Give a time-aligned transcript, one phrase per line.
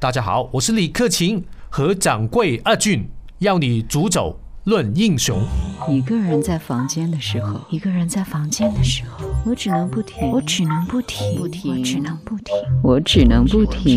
[0.00, 3.04] 大家好，我是李克勤和掌柜阿俊，
[3.40, 5.42] 要你煮酒论英雄。
[5.88, 13.90] 一个人在房间的时候，一个人在房间的时候，我只能不停，我只能不停，不停，我只能不停，我只能不停。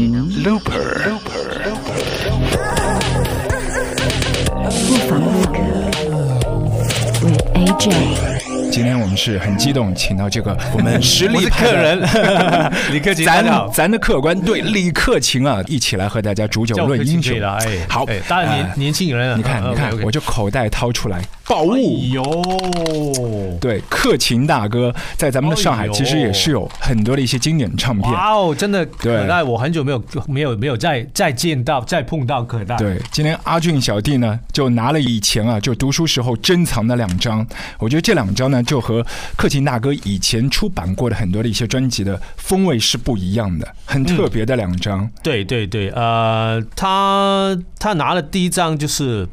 [4.71, 5.59] 不妨微歌
[7.21, 8.30] ，with AJ。
[8.71, 12.01] 今天我们是很激动，请到这个我们实力派的客人。
[12.93, 13.43] 李克勤，咱。
[13.73, 17.37] 咱的客官对李克勤啊，一起来和大家煮酒论英雄。
[17.89, 21.99] 好哎当然年哎年轻人啊，你看，嗯你看我就口袋掏出来宝哎物。
[22.11, 28.11] 哟，对，克勤大哥在咱们的上海其实也是有很多的一些经典唱片。
[28.11, 32.75] 哇哦，真的可带，我很久没有没有没有再再见到再碰到可带。
[32.77, 37.45] 对，今天阿俊小弟呢，就拿了以前啊，就读书时候珍藏的两张，
[37.79, 39.05] 我觉得这两张呢，就和
[39.37, 45.09] 克勤大哥以前出版过的很多的一些专辑的风味是不一样的，很特别的两张。
[45.21, 49.27] 对对对，呃，他他拿了第一张就是，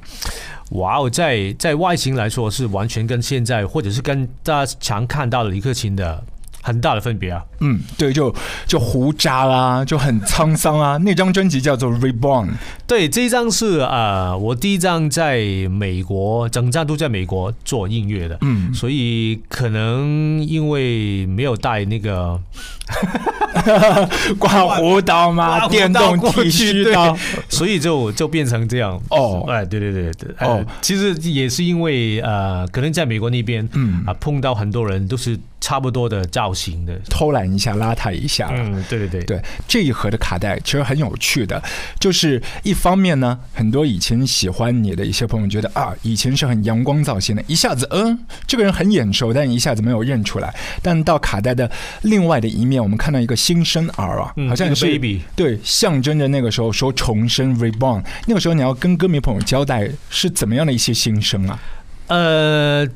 [0.71, 6.23] 哇哦，在在外形来说是完全跟现在或者是跟大家常看到的李克勤的
[6.63, 7.43] 很大的分别啊。
[7.61, 8.35] 嗯，对，就
[8.67, 10.97] 就胡渣啦，就很沧桑啊。
[11.05, 12.47] 那张专辑叫做《Reborn》，
[12.87, 15.39] 对，这一张是呃，我第一张在
[15.71, 22.41] 美国，整张都在美国做音乐的，嗯，所以可能因为没有带那个
[24.39, 25.59] 刮胡刀吗？
[25.59, 27.17] 刮胡刀电动剃去须刀。
[27.49, 29.01] 所以就就变成这样。
[29.11, 35.37] 哦，哎，对对对对，哦哦，其实也是因为呃，可能在美国那边，嗯啊，碰到很多人都是
[35.69, 36.99] 差不多的造型的。
[37.11, 38.57] 偷懒一下，邋遢一下了。
[38.59, 41.63] 嗯，对对对，对这一盒的卡带其实很有趣的，
[42.01, 50.55] 就是一方面呢，很多以前喜欢你的一些朋友觉得啊，以前是很阳光造型的，一下子嗯，这个人很眼熟，但一下子没有认出来。
[50.81, 58.03] 但到卡带的另外的一面，我们看到一个新生儿啊，好像是 baby 对，象征着那个时候说重生 reborn。
[58.27, 61.61] 那个时候你要跟歌迷朋友交代是怎么样的一些新生啊？
[62.07, 62.89] 呃，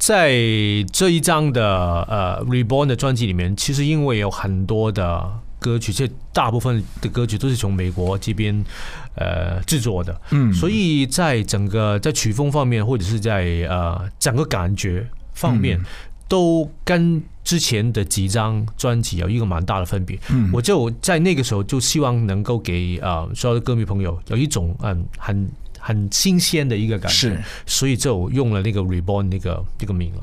[0.00, 0.32] 在
[0.90, 1.62] 这一张的
[2.08, 8.64] 呃 Reborn 的专辑里面，其实因为有很多的歌曲，这大部分的歌曲都是从美国这边
[9.14, 15.84] 呃制作的，嗯，所以在整个在曲风方面，或者是在呃整个感觉方面，嗯。
[16.30, 20.16] 都跟之前的几张专辑有一个蛮大的分别。
[20.30, 20.48] 嗯。
[20.52, 30.20] 我就在那个时候就希望能够给呃所有的歌迷朋友有一种嗯很很新鲜的一个感觉，是所以就用了那个 Reborn 那个这个名了，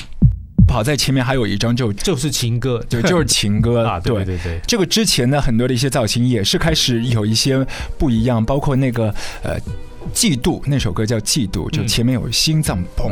[0.68, 4.62] 跑在前面还有一张就就是情歌，对就是情歌 啊，对对对对。
[4.66, 7.66] 这个之前呢很多的一些造型也是开始有一些
[7.98, 9.14] 不一样，包括那个
[9.44, 9.60] 呃。
[10.14, 13.12] 嫉妒那首歌叫《嫉妒》，就嗯前面有心脏砰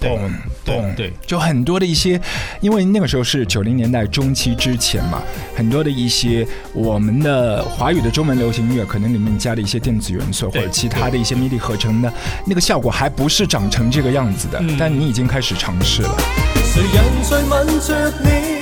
[0.00, 0.30] 对砰砰，
[0.64, 2.20] 对对就很多的一些，
[2.60, 5.22] 因为那个时候是九零年代中期之前嘛，
[5.56, 12.12] 很多的一些我们的华语的中文流行音乐，可能里面加了一些电子元素或者其他的一些 MIDI 合成的，
[12.46, 16.16] 那个效果还不是长成这个样子的，嗯但你已经开始尝试了。
[16.64, 18.58] 谁人在吻着你？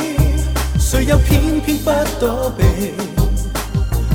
[0.79, 2.93] 谁又偏偏不躲避？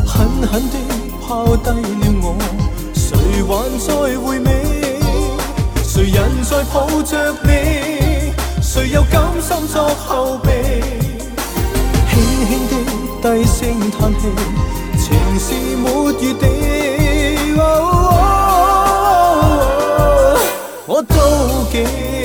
[0.06, 0.78] 狠狠地
[1.22, 1.76] 抛低了
[2.22, 2.38] 我，
[6.74, 10.82] 抱着你谁又甘心作后备？
[12.10, 12.14] 轻
[12.48, 12.74] 轻的
[13.22, 14.22] 低声叹气
[14.98, 15.04] 情
[15.38, 16.46] 是没余地。
[20.88, 21.14] 我妒
[21.72, 22.21] 忌。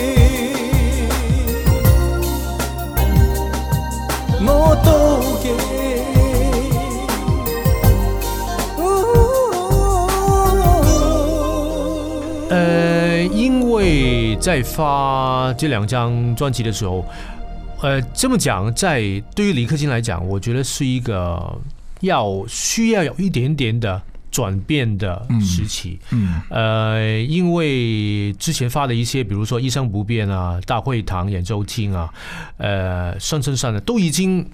[14.46, 17.04] 在发这两张专辑的时候，
[17.82, 19.00] 呃，这么讲，在
[19.34, 21.52] 对于李克勤来讲，我觉得是一个
[22.02, 25.98] 要需要有一点点的转变的时期。
[26.12, 32.14] 嗯呃，因为之前发的一些，比如说《一生不变》啊、《大会堂演奏厅》啊、
[32.58, 34.48] 呃《上衬衫》的，都已经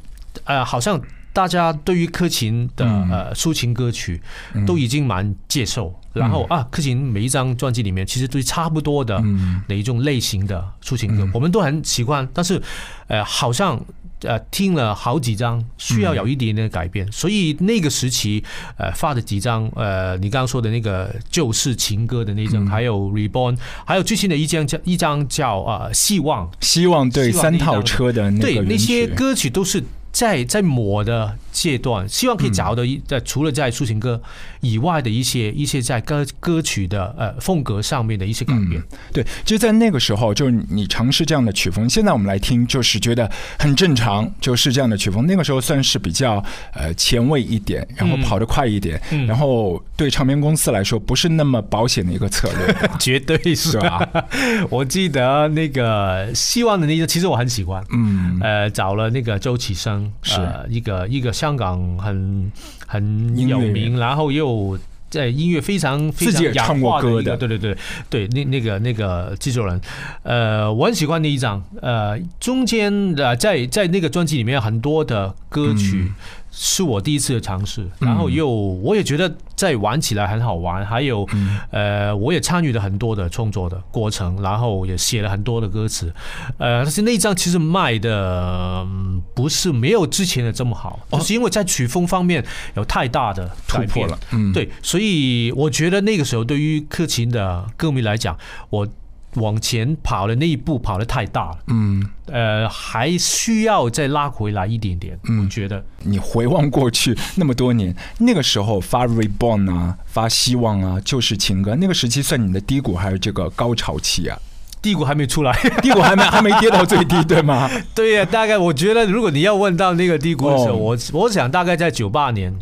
[0.45, 0.99] 呃，好像
[1.35, 4.23] 大家对于柯勤的、嗯呃抒情歌曲
[4.67, 5.95] 都已经蛮接受。
[6.13, 12.29] 然后啊，柯勤每一张专辑里面其实都是差不多的嗯哪一种类型的抒情歌，我们都很喜欢。
[12.33, 12.61] 但是
[13.07, 13.81] 呃，好像
[14.23, 17.11] 呃听了好几张，需要有一点点改变。
[17.11, 18.43] 所以那个时期
[18.77, 26.51] 呃发的几张呃，你刚刚说的那个旧式情歌的那张，还有 Reborn，还有最新的一张叫一张叫呃希望。
[26.61, 29.83] 希望对三套车的那个对，那些歌曲都是
[30.13, 34.21] 在在抹的阶段，希望可以找到一在除了在抒情歌
[34.61, 38.83] 以外的一些一些在歌歌曲的呃风格上面的一些改变。
[39.13, 41.89] 对，就在那个时候，就是你尝试这样的曲风。
[41.89, 45.27] 现在我们来听，就是觉得很正常，就是这样的曲风。
[45.27, 52.89] 那个时候算是比较呃前卫一点，然后跑得快一点，嗯然后对唱片公司来说不是那么保险的一个策略。
[52.99, 54.09] 绝对是吧？
[54.71, 57.85] 我记得那个希望的那个，其实我很喜欢。
[57.93, 62.53] 嗯，呃，找了那个周启生，是呃、一个一个香港很
[62.87, 64.79] 很有名，然后又
[65.11, 67.37] 在音乐非常非常自己也唱过歌的。
[67.37, 67.77] 对对对。
[68.09, 69.81] 对，那那个那个制作人，
[70.23, 76.05] 呃，我很喜欢那一张，呃，中间的在在那个专辑里面很多的歌曲。
[76.05, 76.15] 嗯
[76.53, 81.59] 是我第一次的尝试，然后又我也觉得在玩起来很好玩，还有、嗯。
[81.71, 86.13] 呃，我也参与了很多的创作的过程，然后也写了很多的歌词，
[86.59, 92.45] 呃，但是那一张其实卖的、嗯不是没有之前的这么好，就是因为在曲风方面
[92.75, 94.19] 有太大的突破了。
[94.31, 98.37] 嗯，对，所以我觉得那个时候对于克勤的歌迷来讲，
[98.69, 98.87] 我
[99.35, 105.19] 往前跑的那一步跑得太大了，嗯，呃，还需要再拉回来一点点。
[105.29, 114.39] 嗯我觉得你回望过去那么多年，那个时候发 Reborn 啊，发希望啊，就是情歌，那个时期算你的低谷还是这个高潮期啊？
[114.83, 115.53] 低谷还没出来。
[115.81, 117.71] 低谷还没还没跌到最低，对吗？
[117.95, 122.53] 对呀、大概我觉得，如果你要问到那个低谷的时候，哦我我想大概在九八年，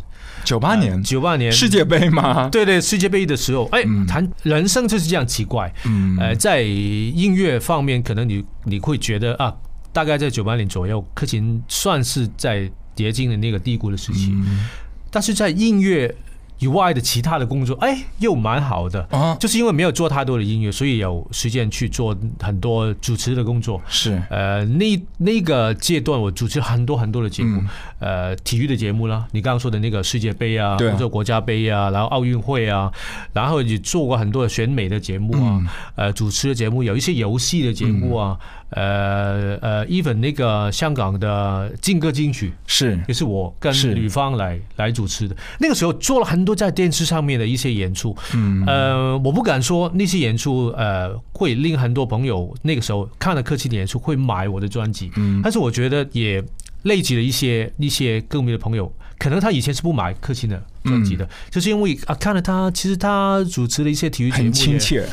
[0.43, 1.01] 九八年。
[1.03, 1.51] 九八年。
[1.51, 2.49] 世界杯吗？
[2.49, 5.73] 对对世界杯的时候，哎嗯，谈人生就是这样奇怪。
[5.85, 9.53] 嗯，呃，在音乐方面，可能你你会觉得啊，
[9.91, 14.67] 大概在九八年左右，柯勤算是在跌进了那个低谷的时期，嗯。
[15.09, 16.13] 但是在音乐
[16.61, 19.01] 以外的其他的工作，哎，又蛮好的。
[19.09, 23.81] 啊，就是因为没有做太多的音乐，所以有时间去做很多主持的工作。
[23.87, 24.21] 是。
[24.29, 27.69] 呃，那那个阶段我主持很多很多的节目，嗯。
[27.97, 32.91] 呃，体育的节目啦，你刚刚说的那个世界杯啊，或者国家杯啊，然后奥运会啊，
[33.33, 35.67] 然后也做过很多的选美的节目啊，嗯。
[35.95, 38.37] 呃，主持的节目，有一些游戏的节目啊，
[38.71, 42.53] 呃呃，even 那个香港的劲歌金曲。
[42.65, 45.35] 是也是我跟是吕方来来主持的。
[45.59, 56.43] 那个时候做了很多在电视上面的一些演出，嗯呃，我不敢说那些演出呃会令很多朋友那个时候看了客气的演出会买我的专辑，嗯但是我觉得也
[56.83, 58.91] 累积了一些一些歌迷的朋友。
[59.19, 65.07] 可能他以前是不买客气的专辑的，就是因为啊看了他，其实他主持的一些体育节目很亲切。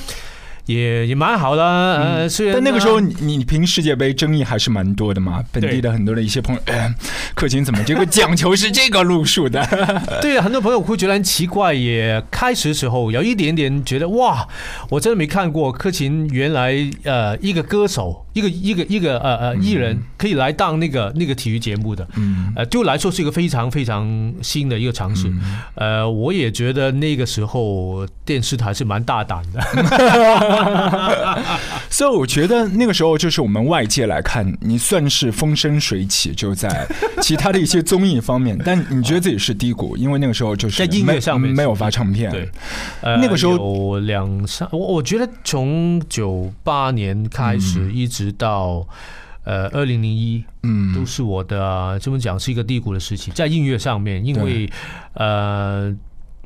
[0.68, 6.94] 也也蛮好的，呃，虽然但那个时候你你评世界杯争议还是蛮多的嘛， 本地的很多的一些朋友，哎，
[7.34, 9.66] 克勤怎么这个讲求是这个路数的？
[10.20, 14.46] 对，很多朋友会觉得很奇怪，也开始的时候有一点点觉得哇，
[14.90, 16.74] 我真的没看过克勤原来
[17.04, 22.52] 呃一个歌手，一个一个一个呃呃艺人可以来当那个那个体育节目的，嗯。
[22.56, 25.32] 呃，对我来说是一个非常非常新的一个尝试，
[25.76, 29.60] 呃，我也觉得那个时候电视台是蛮大胆的，
[31.90, 36.86] 所以我觉得那个时候就是我们外界来看，你算是风生水起，就在
[37.20, 42.48] 其他的一些综艺方面，但你觉得自己是低谷，因为那个时候就是在音乐上面没有发唱片，对，
[43.00, 48.86] 呃那个时候有两三，我我觉得从九八年开始一直到。
[49.44, 50.94] 呃，二零零一，嗯。
[50.94, 54.68] 都是我的这么讲是一个低谷的时期，在音乐上面，因为
[55.14, 55.90] 呃，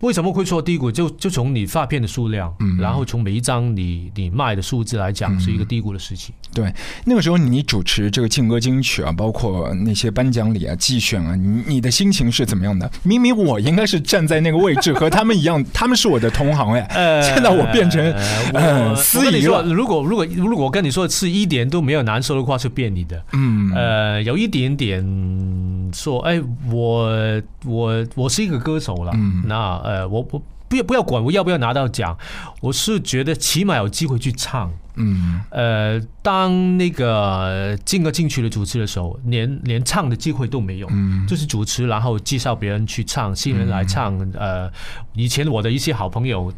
[0.02, 0.90] 为什么会说低谷？
[0.90, 6.32] 就就从你发片的数量，嗯然后从每一张你你卖的数字来讲，是一个低谷的时期。
[6.52, 6.72] 对，
[7.06, 12.90] 那个时候你主持这个劲歌金曲啊，包括那些颁奖礼啊、季选啊，你你的心情是怎么样的？
[13.04, 18.04] 明明我应该是站在那个位置，和他们一样， 他们是我的同行哎，呃现在我变成
[18.52, 23.24] 我呃司我跟你说，仪了，如果如果如果我跟你说是一点都没有难受的话，是骗你的。
[23.32, 25.02] 嗯呃，有一点点
[25.94, 26.40] 说，哎，
[26.70, 32.16] 我我我是一个歌手了，嗯那呃，我我不要不要管我要不要拿到奖，
[32.60, 34.70] 我是觉得起码有机会去唱。
[34.94, 44.18] 嗯呃，当那个进个进去的主持的时候，连连唱的机会都没有，嗯就是主持，然后介绍别人去唱，新人来唱。
[44.34, 44.70] 呃，
[45.14, 46.52] 以前我的一些好朋友。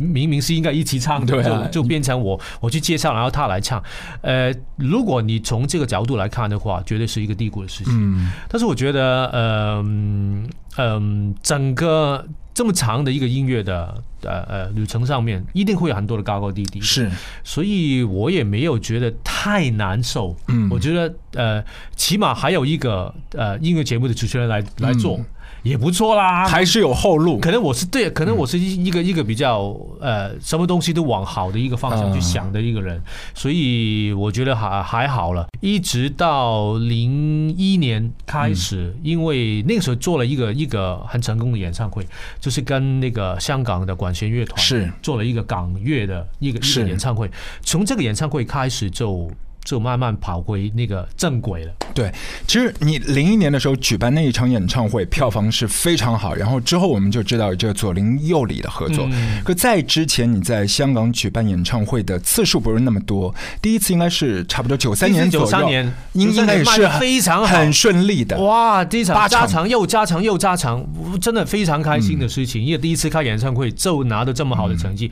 [0.00, 3.82] 明明是应该一起唱的，就就变成我我去介绍，然后他来唱。
[4.20, 7.92] 呃，如果你从这个角度来看的话，绝对是一个低谷的事情。
[7.92, 12.24] 嗯但是我觉得，呃嗯、嗯整个
[12.58, 16.80] 这么长的一个音乐的呃呃旅程上面，一定会有很多的高高低低。
[16.80, 17.08] 是
[17.44, 20.34] 所以我也没有觉得太难受。
[20.48, 25.20] 嗯我觉得呃，起码还有一个呃音乐节目的主持人来来做。
[25.62, 27.38] 也不错啦，还是有后路。
[27.38, 33.02] 可能我是对，可能我是一一个一个比较呃，什么东西都往好的一个方向去想的一个人，
[33.34, 35.46] 所以我觉得还还好了。
[35.60, 42.06] 一直到零一年开始，因为那个时候做了一个一个很成功的演唱会，
[42.40, 44.92] 就是跟那个香港的管弦乐团是。
[45.02, 47.30] 做了一个港乐的一个一个演唱会，
[47.62, 49.30] 从这个演唱会开始就。
[49.68, 51.72] 就慢慢跑回那个正轨了。
[51.92, 52.10] 对，
[52.46, 56.34] 其实你零一年的时候举办那一场演唱会，票房是非常好。
[56.34, 59.06] 然后之后我们就知道这个左邻右里的合作。
[59.44, 63.34] 可在之前，你在香港举办演唱会的次数不是那么多。
[63.60, 68.38] 第一次应该是差不多九三年左右，九三年应应该也是非常很顺利的。
[68.38, 70.82] 哇，第一场加长又加长又加长，
[71.20, 72.64] 真的非常开心的事情。
[72.64, 75.10] 因为第一次开演唱会就拿到这么好的成绩。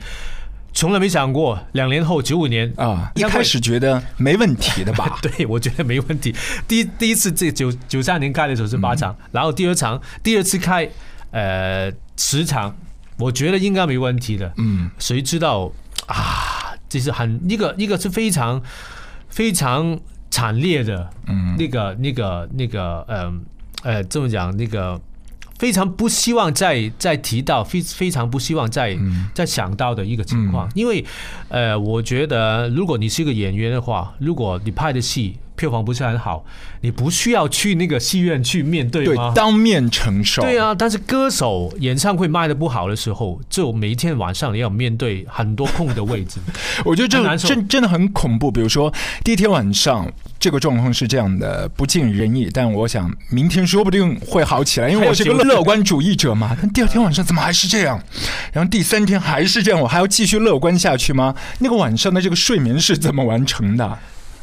[0.77, 5.17] 从来没想过，两年后九五年啊，一开始觉得没问题的吧？
[5.25, 6.35] 对，我觉得没问题。
[6.67, 10.87] 第一第一次这九九三年开的时候是八场，然后第二场第二次开
[11.31, 12.77] 呃十场，
[13.17, 14.53] 我觉得应该没问题的。
[14.57, 15.71] 嗯，谁知道
[16.05, 16.75] 啊？
[16.87, 18.61] 这是很一个一个是非常
[19.29, 23.43] 非常惨烈的，嗯，那个那个那个嗯
[23.81, 25.01] 呃这么讲那个。
[25.57, 28.97] 非常不希望再再提到，非非常不希望再
[29.33, 31.03] 再想到的一个情况，因为，
[31.49, 35.37] 呃，我觉得如果你是一个演员的话，如果你拍的戏。
[35.57, 36.45] 票房不是很好，
[36.81, 39.33] 你不需要去那个戏院去面对吗？
[39.35, 40.41] 当面承受。
[40.43, 46.39] 对啊，但是歌手演唱会卖的不好的时候，就每一天晚上你要面对很多空的位置。
[46.85, 48.51] 我觉得这真真的很恐怖。
[48.51, 50.09] 比如说第一天晚上
[50.39, 56.55] 这个状况是这样的，不尽人意，但我想明天说不定会好起来，因为我是个乐观主义者嘛。
[56.61, 57.99] 但第二天晚上怎么还是这样？
[58.53, 61.33] 然后第三天还是这样，我还要继续乐观下去吗？
[61.57, 63.97] 那个晚上的这个睡眠是怎么完成的？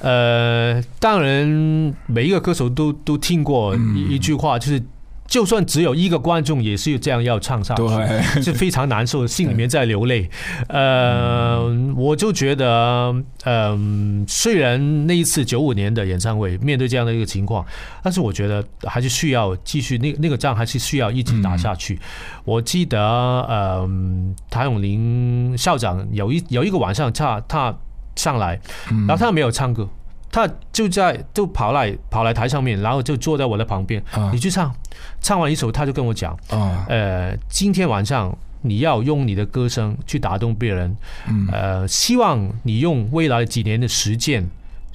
[0.05, 4.83] 呃，当然，每一个歌手都都听过一一句话，就是
[5.27, 7.85] 就算只有一个观众，也是这样要唱上去，
[8.45, 10.29] 是非常难受，心里面在流泪。
[10.69, 17.65] 呃，我就觉得，嗯，虽然那一次九五年的演唱会面对这样的一个情况，
[18.03, 21.99] 但是我觉得还是需要继续那那个仗，还是需要一直打下去。
[22.45, 23.01] 我记得，
[23.49, 27.75] 嗯，谭咏麟校长有一有一个晚上，他他。
[28.16, 28.59] 上来，
[29.06, 29.88] 然后他没有唱歌，
[30.30, 34.02] 他就在就跑来跑来台上面，然后就坐在我的旁边。
[34.33, 34.75] 你去唱，
[35.21, 36.37] 唱完一首，他就跟我讲：，
[36.88, 40.97] 呃，今天晚上你要用你的歌声去打动别人，
[41.52, 44.49] 呃，希望你用未来几年的时间，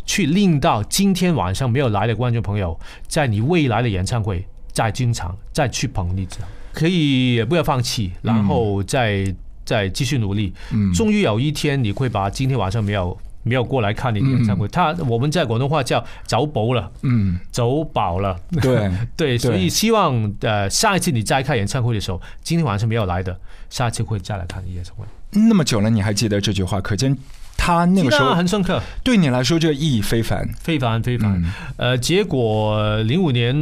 [0.05, 6.27] 去令到今天晚上没有来的观众朋友，在你未来的演唱会再经常再去捧你，
[6.73, 9.33] 可以不要放弃，然后再。
[9.69, 25.05] 再继续努力，嗯，终于有一天你会把今天晚上没有没有过来看你的演唱会，他我们在广东话叫走饱了，嗯，走饱了，对 对，所以希望呃下一次你再看演唱会的时候，今天晚上没有来的，下一次会再来看你演唱会。
[25.31, 26.81] 那么久了，你还记得这句话？
[26.81, 27.15] 可见。
[27.61, 31.43] 他那个时候很深刻，对你来说这个意义非凡，非凡非凡。
[31.75, 33.53] 呃，结果零五年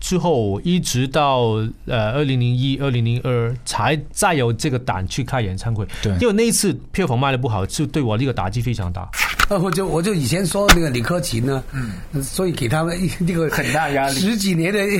[0.00, 5.86] 之后，一直到呃二零零一、二零零二，才再有这个胆去开演唱会。
[6.02, 9.08] 对，因为那一次票房卖的不好，就对我那个打击非常大。
[9.48, 14.80] 我就我就以前说那个李克勤呢，嗯，所以给他们 那个很大压力，十几年的。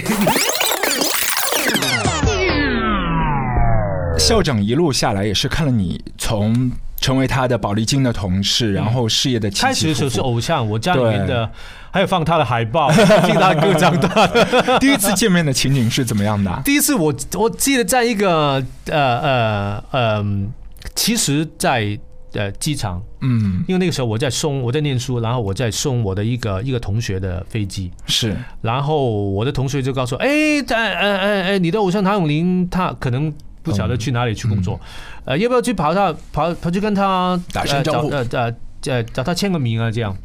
[4.19, 6.71] 校长一路下来也是看了你从。
[7.01, 11.49] 成为他的宝丽金的同事，然后事业的开始的时候是偶像，我家里面的
[11.91, 12.91] 还有放他的海报，
[13.25, 14.27] 听他歌长大。
[14.81, 16.63] 第一次见面的情景是怎么样的？
[16.65, 20.25] 第一次我我记得在一个呃呃呃，
[20.95, 21.99] 其实，在
[22.33, 33.33] 呃机场，嗯，因为那个时候我在送我在念书，然后我在送我的一个一个同学的飞机，是，然后我的同学就告诉我，哎，在呃呃哎，你的偶像谭咏麟，他可能。
[33.67, 34.81] 不晓得去哪里去工作，
[35.25, 38.09] 呃，要不要去跑他跑跑去跟他打声招呼？
[38.09, 38.55] 呃呃
[38.87, 40.17] 呃，找他签个名啊，这样。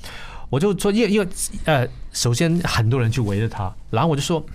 [0.51, 1.27] 我就说，因为因为
[1.65, 4.45] 呃，首先很多人去围着他，然后我就说，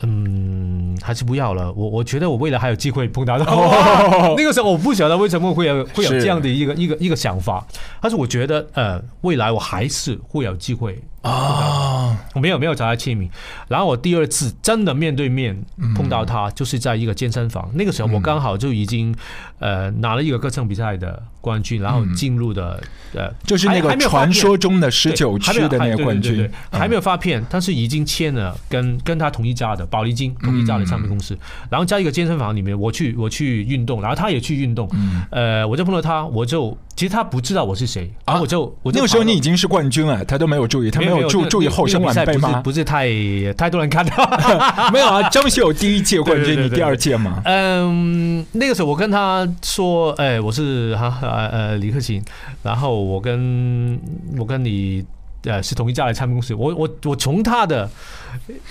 [0.00, 1.70] 嗯，还是不要了。
[1.72, 3.44] 我我觉得我未来还有机会碰到他。
[4.38, 7.66] 那个时候我不晓得为什么会有会有这样的一个一个一个想法，
[8.00, 10.98] 但是我觉得呃，未来我还是会有机会。
[11.26, 13.28] 啊，我没有没有找他签名，
[13.68, 15.56] 然后我第二次真的面对面
[15.94, 17.70] 碰到他，就是在一个健身房。
[17.74, 19.14] 那个时候我刚好就已经
[19.58, 22.80] 呃拿了一个歌唱比赛的冠军，然后进入的
[23.14, 31.36] 呃就是那个传说中的十九区的那个冠军，还没有发片，但是已经签了跟跟他同一家的保丽金同一家的唱片公司，
[31.70, 34.88] 然后在一个健身房里面，我去我去运动，然后他也去运动，
[35.30, 42.60] 呃，我就碰到他，我就其实他不知道我是谁，然后我就我就那个时候你已经是冠军了，他都没有注意，他没有注注意后生晚辈吗？
[42.62, 43.08] 不是太
[43.56, 44.14] 太多人看到。
[44.92, 47.42] 没有啊，张学友第一届冠军，你第二届嘛？
[47.44, 52.22] 嗯，那个时候我跟他说，哎，我是哈呃呃李克勤，
[52.62, 53.98] 然后我跟
[54.38, 55.04] 我跟你
[55.44, 57.90] 呃是同一家的唱片公司，我我我从他的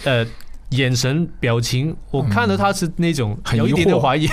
[0.03, 0.25] 呃。
[0.69, 4.27] 眼神、表情，我看到他是那种很有一点点怀疑。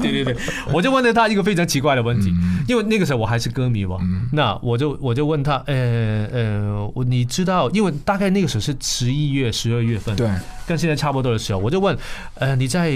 [0.00, 0.36] 对 对对，
[0.72, 2.64] 我就问了他一个非常奇怪的问题，嗯。
[2.68, 3.96] 因为那个时候我还是歌迷嘛。
[4.32, 10.28] 那我就我就问他，呃呃，我你知道，因为大概那个时候是十一月、十二月份，对，
[10.68, 11.96] 跟现在差不多的时候，我就问，
[12.34, 12.90] 呃，你在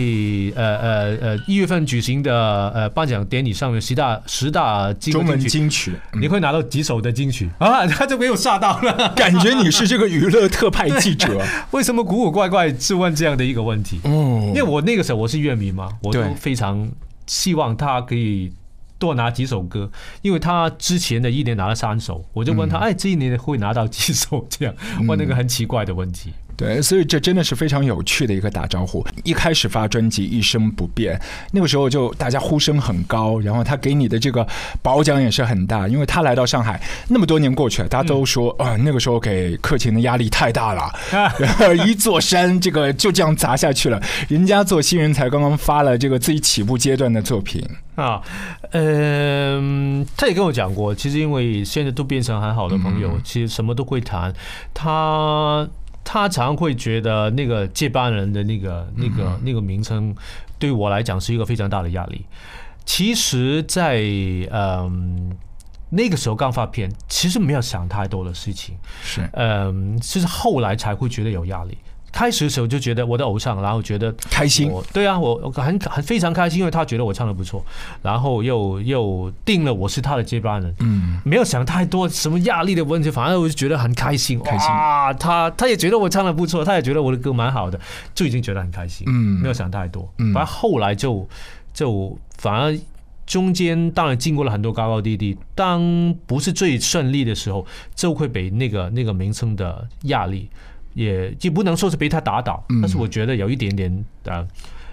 [0.55, 7.87] 呃呃呃一月份举行的呃颁奖典礼上面十大十大金中文金曲，你会拿到几首的金曲 啊？
[7.87, 9.09] 他就没有吓到了。
[9.17, 11.41] 感觉你是这个娱乐特派记者
[11.73, 13.99] 为什么古古怪怪是问这样的一个问题？
[14.05, 16.91] 嗯因为我那个时候我是乐迷嘛，我对都非常
[17.27, 18.53] 希望他可以
[18.99, 24.47] 多拿几首歌，因为他之前的一年拿了三首，我就问嗯他，哎，这一年会拿到几首？
[24.51, 24.75] 这样
[25.09, 26.33] 问那个很奇怪的问题。
[26.63, 29.05] 对，所以这真的是非常有趣的一个打招呼。
[29.25, 34.47] 一开始发专辑一声不变，那个时候就大家呼声很高，然后他给你的这个
[34.81, 44.01] 褒奖也是很大，因为他来到上海那么多年过去了，大家都说啊、 那个时候给克勤的压力太大了，然 后一座山这个就这样砸下去了。
[44.29, 47.61] 人家做新人才刚刚发了这个自己起步阶段的作品，
[47.97, 48.23] 啊，
[48.71, 54.33] 嗯，他也跟我讲过，其实因为现在都变成很好的朋友，其实什么都会谈。
[54.73, 55.69] 他
[56.05, 60.15] 他常会觉得那个接班人的那个那个那个名称，
[60.59, 62.25] 对我来讲是一个非常大的压力。
[62.85, 64.01] 其实在，
[64.51, 65.37] 嗯
[65.91, 71.77] 那个时候刚发片，其实没有想太多的事情，是嗯，是后来才会觉得有压力。
[72.13, 74.71] 开始的时候就觉得我的偶像，然后觉得开心。
[74.93, 77.65] 对啊，我我很很非常开心，因为他觉得我唱的不错，
[78.03, 84.69] 然后又又定了我是他的接班人，嗯，没有想太多什么压力的问题，反而我就觉得很开心，开心。
[84.69, 87.81] 啊，他他也觉得我唱的不错，他也觉得我的歌蛮好的，
[88.15, 89.41] 就已经觉得很开心，嗯。
[89.41, 90.33] 没有想太多，嗯。
[90.35, 91.27] 反正后来就
[91.73, 92.79] 就反而。
[93.25, 97.65] 中间当然经过了很多高高低低，当不是最顺利的时候，
[97.95, 100.51] 就会被那个那个名称的压力，
[100.95, 104.47] 也也不能说是被他打倒，但是我觉得有一点点啊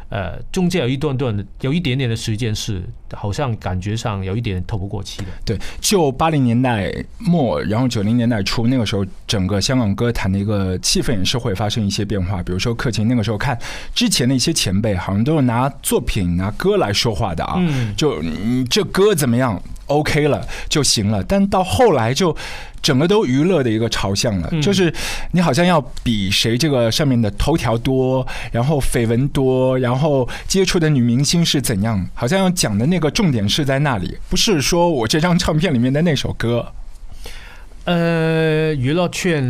[0.09, 2.81] 呃，中间有一段段的有一点点的时间是
[3.13, 5.25] 好像感觉上有一点透不过气的。
[5.45, 12.41] 对，就八零年代末，然后九零年代初，那个时候整个香港歌坛的一个气氛也是会发生一些变化。
[12.41, 13.55] 比如说克勤那个时候看
[13.93, 22.35] 之前的一些前辈，好像都是拿作品、拿歌来说话的啊，嗯就你这歌怎么样？OK 了就行了，但到后来就
[22.81, 24.93] 整个都娱乐的一个朝向了，嗯就是
[25.31, 36.73] 你好像要比谁这个上面的头条多，然后绯闻多，然后接触的女明星是怎样，好像要讲的那个重点是在那里，不是说我这张唱片里面的那首歌。
[37.85, 39.41] 呃，娱乐圈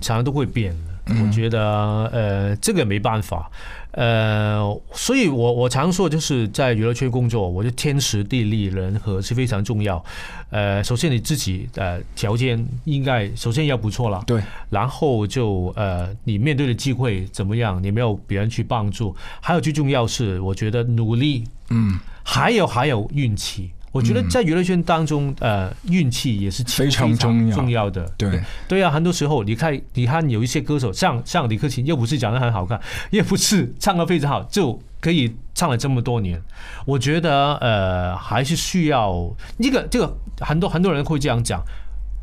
[0.00, 0.74] 常常都会变
[1.06, 3.50] 的，我觉得呃，这个没办法。
[3.92, 10.02] 呃，所以我我常说，就是在娱乐圈工作，我觉得天时地利人和是非常重要。
[10.50, 23.70] 呃，首先你自己呃条件应该首先要不错了，对，然后就呃你面对的机会怎么样，你没有别人去帮助，还有最重要是，我觉得努力，嗯，还有还有运气。
[23.92, 28.08] 我觉得在娱乐圈当中，呃，运气也是非常重要重要的。
[28.16, 36.40] 对，对啊，很多时候你看，你看有一些歌手，像像李克勤，又不是长得很好看，也不是唱歌非常好，就可以唱了这么多年。
[36.86, 41.60] 我觉得呃，还是需要一个这个很多很多人会这样讲，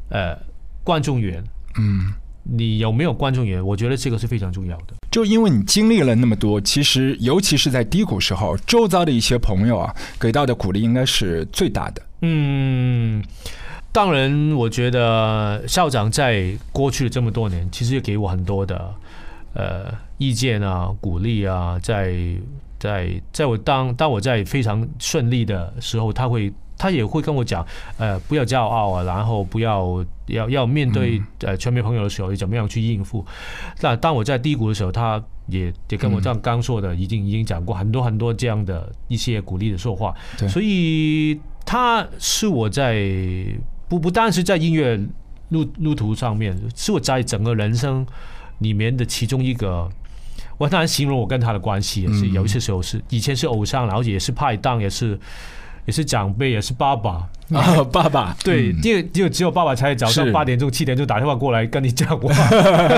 [0.09, 0.37] 呃，
[0.83, 1.43] 观众缘，
[1.77, 2.13] 嗯。
[2.49, 3.65] 你有没有观众缘？
[3.65, 4.93] 我觉得这个是非常重要的。
[5.11, 12.01] 就因为你经历了那么多，其实尤其是在低谷时候，周遭的一些朋友啊，给到的鼓励应该是最大的。
[12.21, 13.23] 嗯，
[13.91, 18.93] 当然，我觉得校长在过去的这么多年，其实也给我很多的
[19.53, 22.15] 呃意见啊、鼓励啊，在
[22.79, 27.65] 在在我当当我在非常顺利的时候，他会他也会跟我讲，
[27.97, 33.25] 呃，不要骄傲啊，然后不要要要面对呃全民朋友的时候，怎么样去应付。
[33.81, 40.13] 那当我在低谷的时候，他也也跟我这样刚说的，已经已经讲过很多很多这样的一些鼓励的说话，
[40.47, 43.03] 所以他是我在
[43.87, 44.99] 不不单是在音乐
[45.49, 48.05] 路路途上面，是我在整个人生
[48.59, 49.89] 里面的其中一个。
[50.59, 55.17] 我很难形容我跟他的关系，也是有一些时候是以前是偶像，然后也是拍档，也是
[55.87, 57.27] 也是长辈，也是爸爸。
[57.55, 58.79] 啊，爸爸，对，嗯。
[58.83, 62.33] 因为因为只有爸爸才早上八点钟、七点钟打电话过来跟你讲话，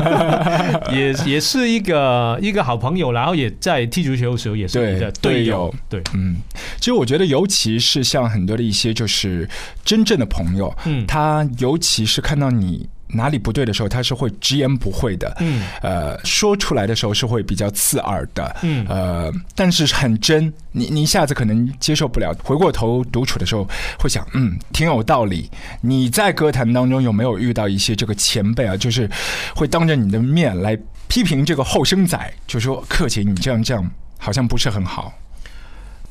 [0.92, 6.38] 也也是一个一个好朋友，然后也在踢足球的时候也是对你的队友，对，嗯，
[6.80, 9.48] 其实我觉得，尤其是像很多的一些就是
[9.86, 11.06] 真正的朋友，嗯。
[11.06, 12.90] 他尤其是看到你。
[13.12, 18.86] 哪里不对的时候，他是会直言不讳的，嗯，呃，说出来的时候是会比较刺耳的，嗯。
[18.88, 23.68] 呃，但是很真，你你一下子可能接受不了，回过头独处的时候
[23.98, 25.50] 会想，嗯，挺有道理。
[25.82, 29.10] 你在歌坛当中有没有遇到一些这个前辈啊，就是
[29.56, 35.12] 会当着你的面来批评这个后生仔，就说克勤你这样这样好像不是很好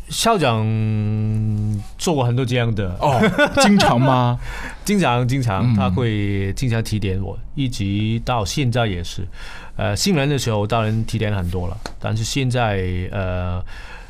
[0.08, 0.64] 校长
[1.98, 3.20] 做过很多这样的，哦，
[3.60, 4.38] 经常吗？
[4.84, 7.84] 经常经常嗯他会经常提点我，一直
[8.24, 9.26] 到现在也是。
[9.76, 13.62] 呃，新人的时候当然提点很多了，但是现在呃，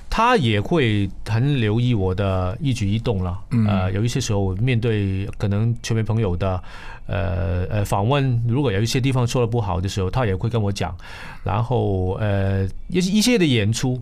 [0.09, 3.39] 他也会很留意我的一举一动了。
[3.67, 6.63] 呃，有一些时候面对可能球迷朋友的
[7.07, 10.97] 呃呃访问，如果有一些地方说的不好的时候，他也会跟我讲。
[11.45, 14.01] 然后呃，一一些的演出。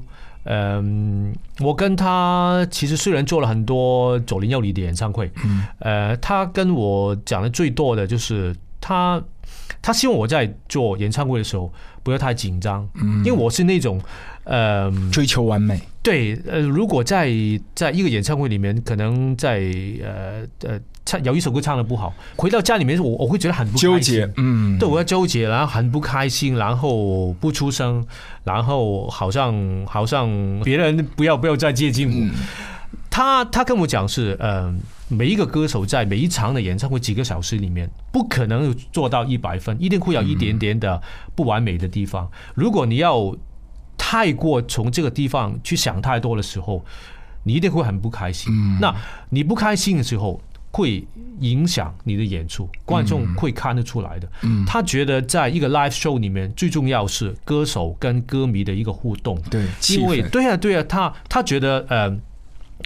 [0.48, 9.20] 嗯，我跟他其实虽然做了很多左邻右里的演唱会，嗯呃，他跟我讲的最多的就是他，
[9.82, 14.00] 他希望我在做演唱会的时候不要太紧张，嗯因为我是那种，
[14.44, 17.28] 呃，追求完美，对，呃，如果在
[17.74, 19.58] 在一个演唱会里面，可能在
[20.04, 28.04] 呃呃唱有一首歌唱的不好，回到家里面我我会觉得很不纠结，嗯，对，我要纠结，然后很不开心，然后不出声，
[28.42, 29.54] 然后好像
[29.86, 30.28] 好像
[30.64, 32.34] 别人不要不要再接近我。
[33.08, 34.74] 他他跟我讲是，呃，
[35.08, 41.00] 每一个歌手在每一场的演唱会几个小时里面，不可能做到一百分，一定会有一点点的
[41.34, 42.28] 不完美的地方。
[42.54, 43.34] 如果你要
[43.96, 46.84] 太过从这个地方去想太多的时候，
[47.44, 48.52] 你一定会很不开心。
[48.80, 48.94] 那
[49.30, 50.38] 你不开心的时候，
[50.76, 51.02] 会
[51.40, 54.28] 影响你的演出，观众会看得出来的。
[54.66, 59.40] 他觉得在一个 live show 里面，最重要是歌手跟歌迷的一个互动。
[59.50, 62.14] 对，气因为对啊对啊，他他觉得呃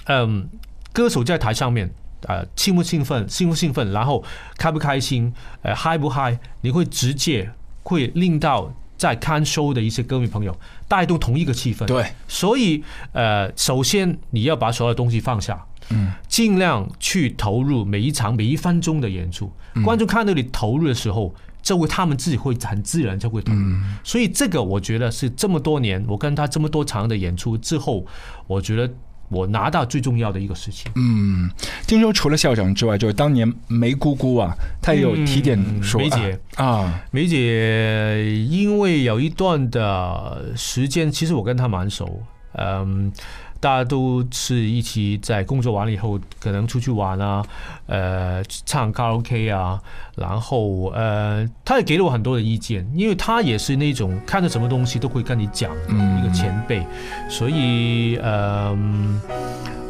[0.05, 0.49] 嗯，
[0.93, 1.93] 歌手在台上面。
[2.29, 4.23] 呃，兴不兴奋，兴不兴奋，然后
[4.59, 7.51] 开不开心，呃，嗨不嗨，你会直接
[7.83, 10.55] 会令到在看 show 的一些歌迷朋友
[10.87, 11.87] 带动同一个气氛。
[11.87, 19.51] 对，所以呃，首先你要把所有东西放下，嗯，尽量去投入每一场每一分钟的演出。
[19.75, 23.59] 嗯观众看到你投入的时候，就会他们自己会很自然就会投入。
[23.59, 28.05] 嗯所以这个我觉得是这么多年我跟他这么多场的演出之后，
[28.47, 28.93] 我觉得
[29.29, 30.91] 我拿到最重要的一个事情。
[30.97, 31.49] 嗯，
[31.87, 42.21] 听说除了校长之外，就是当年梅姑姑啊，她也有提点说，嗯梅姐啊啊，梅姐因为有一段的时间，其实我跟她蛮熟，
[42.55, 43.13] 嗯，
[43.61, 47.45] 大家都是一起在工作完了以后，可能出去玩啊，
[47.87, 49.79] 呃，唱卡拉 OK 啊，
[50.17, 56.85] 然后呃，他也给了我很多的意见，因为他也是那种看到什么东西都会跟你讲的一个前辈，
[57.29, 58.77] 所以呃。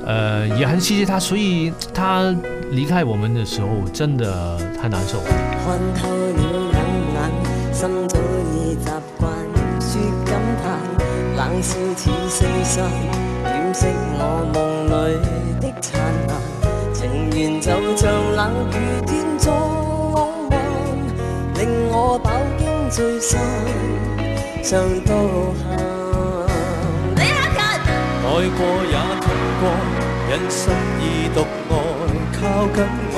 [0.02, 2.34] 呃，也很谢谢他，所以他
[2.70, 5.18] 离开我们的时候真的太难受。
[5.18, 5.26] 了，
[11.36, 12.82] 冷笑，
[13.72, 13.86] 惜
[14.18, 14.90] 我梦里
[15.60, 16.30] 的灿烂，
[16.92, 18.74] 情缘就像冷雨
[19.06, 19.46] 天中
[20.50, 20.56] 云，
[21.54, 23.38] 令我饱经最深，
[24.62, 24.62] 你
[25.06, 25.14] 刀
[25.60, 25.64] 痕。
[28.22, 29.24] 爱过也痛
[29.60, 29.62] 过，
[30.30, 31.04] 忍心已
[31.34, 31.72] 独爱，
[32.40, 32.40] 靠
[32.74, 32.78] 紧
[33.12, 33.16] 我，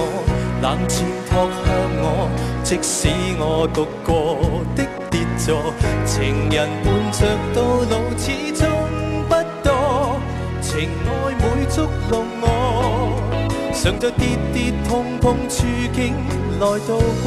[0.61, 1.31] 冷箭托
[1.65, 1.67] 向
[2.03, 2.05] 我，
[2.63, 4.39] 即使我独过
[4.75, 5.73] 的跌坐，
[6.05, 7.19] 情人伴着
[7.55, 8.63] 到老始终。
[10.73, 12.47] 情愛每觸弄我，
[13.75, 15.59] 常在跌跌碰碰處
[15.93, 16.15] 境
[16.59, 16.91] 來度
[17.23, 17.27] 過。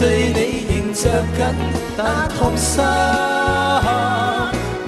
[0.00, 0.02] 對
[0.34, 1.00] 你仍着
[1.38, 1.40] 緊，
[1.96, 2.82] 但痛心。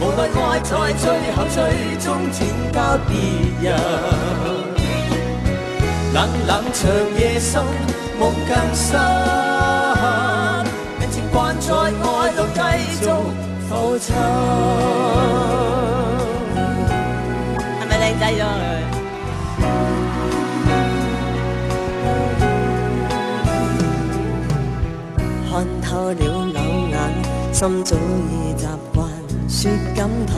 [0.00, 1.06] 無奈愛在最
[1.36, 1.62] 後最
[2.00, 2.04] 終
[2.34, 2.36] 轉
[2.74, 3.08] 交別
[3.62, 3.66] 人。
[6.12, 6.82] 冷冷長
[7.16, 7.62] 夜深，
[8.18, 8.98] 夢更深。
[10.98, 12.58] 人情慣在愛路繼
[13.06, 13.06] 續
[13.70, 14.08] 浮沉。
[17.78, 18.66] 係咪靚仔咗佢？
[25.48, 26.14] 看透了
[26.52, 26.58] 兩
[26.90, 26.94] 眼，
[27.54, 28.98] 心早已習慣
[29.48, 30.30] 說感嘆，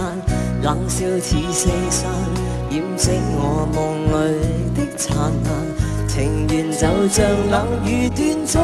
[0.63, 2.11] 冷笑似四散，
[2.69, 3.77] 掩飾我夢
[4.13, 4.15] 裏
[4.77, 5.09] 的燦
[5.43, 5.49] 爛。
[6.07, 7.55] 情緣就像冷
[7.87, 8.61] 雨斷中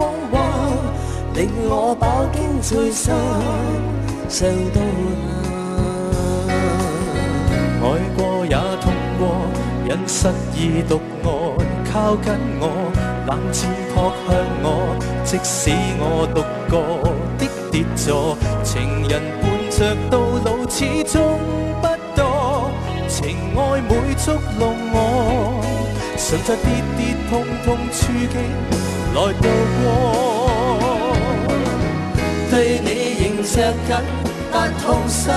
[0.00, 0.02] 彎，
[1.38, 3.14] 令我飽經醉心，
[4.28, 4.80] 上到
[7.80, 9.22] 愛過也痛過，
[9.86, 11.30] 因失意獨愛
[11.92, 12.90] 靠紧我，
[13.28, 14.66] 冷箭扑向我，
[15.22, 15.70] 即使
[16.00, 16.74] 我獨個
[17.38, 21.38] 的跌坐，情人伴着到老始終
[21.80, 22.68] 不多，
[23.06, 25.62] 情爱每捉弄我，
[26.16, 27.96] 常在跌跌碰碰處
[28.26, 28.34] 境
[29.14, 29.46] 來渡
[29.84, 30.27] 過。
[32.50, 32.88] 對你
[33.24, 33.50] 仍着
[33.88, 33.90] 緊，
[34.52, 35.30] 但痛心。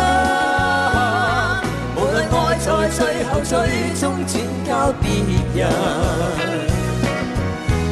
[1.96, 3.58] 無論愛在最後最
[3.96, 4.32] 終轉
[4.66, 5.04] 交別
[5.56, 5.60] 人，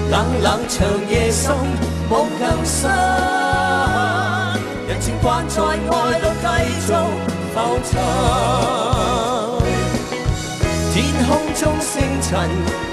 [0.10, 0.78] 冷冷長
[1.10, 1.54] 夜深，
[2.10, 2.90] 夢更深。
[4.88, 5.76] 人情慣在愛
[6.20, 6.48] 裏繼
[6.88, 6.90] 續
[7.54, 7.56] 浮
[7.92, 7.92] 沉。
[10.92, 10.96] 天
[11.28, 12.28] 空中星塵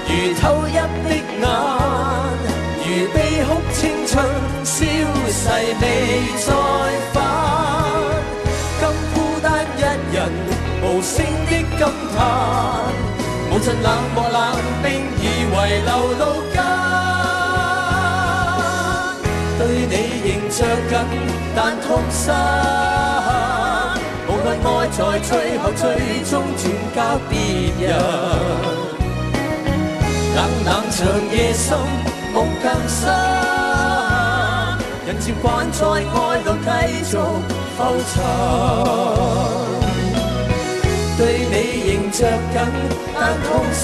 [0.07, 1.09] 如偷泣的
[1.39, 1.43] 眼，
[2.89, 4.23] 如悲哭青春
[4.63, 4.85] 消
[5.27, 5.49] 逝
[5.81, 5.83] 未
[6.37, 6.49] 再
[7.11, 7.15] 返。
[8.79, 8.81] 今
[9.13, 9.45] 孤單
[9.77, 9.79] 一
[10.15, 10.17] 人，
[10.81, 11.15] 無聲
[11.47, 12.17] 的感嘆，
[13.51, 14.35] 無盡冷漠冷
[14.81, 14.85] 冰
[15.19, 15.21] 已
[15.51, 16.23] 遺留路
[16.53, 16.55] 間。
[19.59, 19.93] 對你
[20.29, 20.57] 仍着
[20.89, 20.93] 緊，
[21.53, 22.23] 但痛心。
[24.29, 25.83] 無論愛在最後最
[26.23, 26.63] 終轉
[26.95, 26.97] 交
[27.29, 27.31] 別
[27.81, 27.85] 人，
[30.35, 30.97] 冷冷長
[31.35, 31.77] 夜深，
[32.37, 33.09] 夢更深，
[35.07, 36.69] 人漸慣在愛裏繼
[37.09, 37.17] 續
[37.75, 37.77] 浮
[38.13, 38.15] 沉。
[41.17, 41.19] 對
[41.49, 41.55] 你
[41.89, 42.19] 仍着
[42.53, 42.55] 緊，
[43.15, 43.81] 但痛心。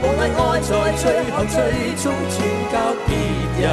[0.00, 1.56] 無論愛在最後最
[1.96, 2.32] 終轉
[2.70, 2.74] 交
[3.08, 3.10] 別
[3.60, 3.64] 人。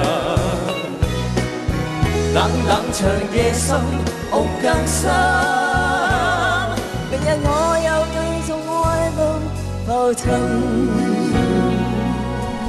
[2.34, 3.00] 冷冷長
[3.36, 3.70] 夜深，
[4.32, 4.34] 夢
[4.64, 4.98] 更深。
[7.12, 7.48] 明日我
[7.86, 8.18] 又繼
[8.50, 8.82] 續愛
[9.16, 9.22] 路
[9.86, 11.23] 浮沉。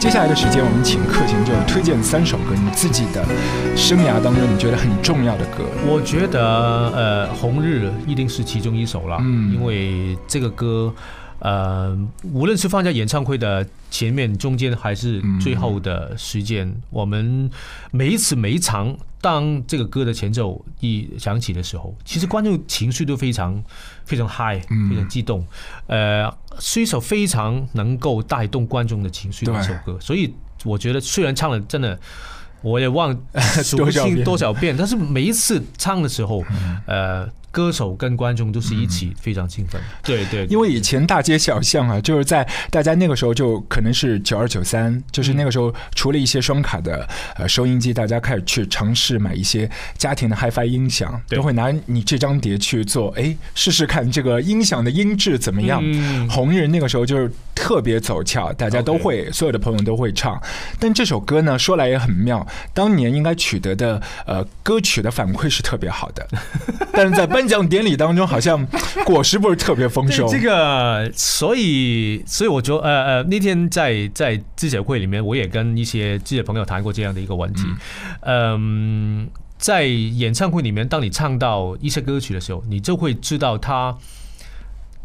[0.04, 3.24] 接下来的时间，我们请克勤就推荐三首歌，你自己的
[3.74, 5.64] 生涯当中你觉得很重要的歌。
[5.88, 10.92] 我觉得呃，《红日》一定是其中一首了，嗯因为这个歌，
[11.44, 11.94] 呃，
[12.32, 17.50] 无论是放在演唱会的前面、中间还是最后的时间，我们
[17.90, 23.62] 每一次每一场，当这个歌的前奏一响起的时候，其实观众情绪都非常
[24.06, 25.46] 非常嗨，非常激动，
[25.86, 31.98] 呃，是一首非常能够带动观众的情绪的一首歌，所以我觉得虽然唱了真的。
[32.62, 33.12] 我也忘
[33.62, 34.24] 数不 清多少遍。
[34.24, 36.42] 多少遍，但是每一次唱的时候，
[36.86, 39.80] 呃，歌手跟观众都是一起非常兴奋。
[40.02, 55.80] 对对，因为以前大街小巷啊，就是在大家那个时候就可能是九二九三，就是那个时候除了一些双卡的呃收音机，大家开始去尝试买一些家庭的 HiFi 音响，都会拿你这张碟去做，哎，试试看这个音响的音质怎么样。
[55.84, 56.28] 嗯。
[56.28, 60.42] 红人那个时候就是特别走俏，大家都会所有的朋友都会唱。
[60.80, 66.26] 但这首歌呢，说来也很妙，当年应该取得的呃歌曲的反馈是特别好的，
[66.92, 68.66] 但是在颁奖典礼当中，好像
[69.04, 70.26] 果实不是特别丰收。
[70.28, 77.62] 这个，所以所以我觉得呃呃，那天在在记者会里面，我也跟一些记者朋友谈过这样的一个问题，
[78.20, 79.28] 嗯。
[79.56, 83.96] 在演唱会里面，当你唱到一些歌曲的时候，你就会知道它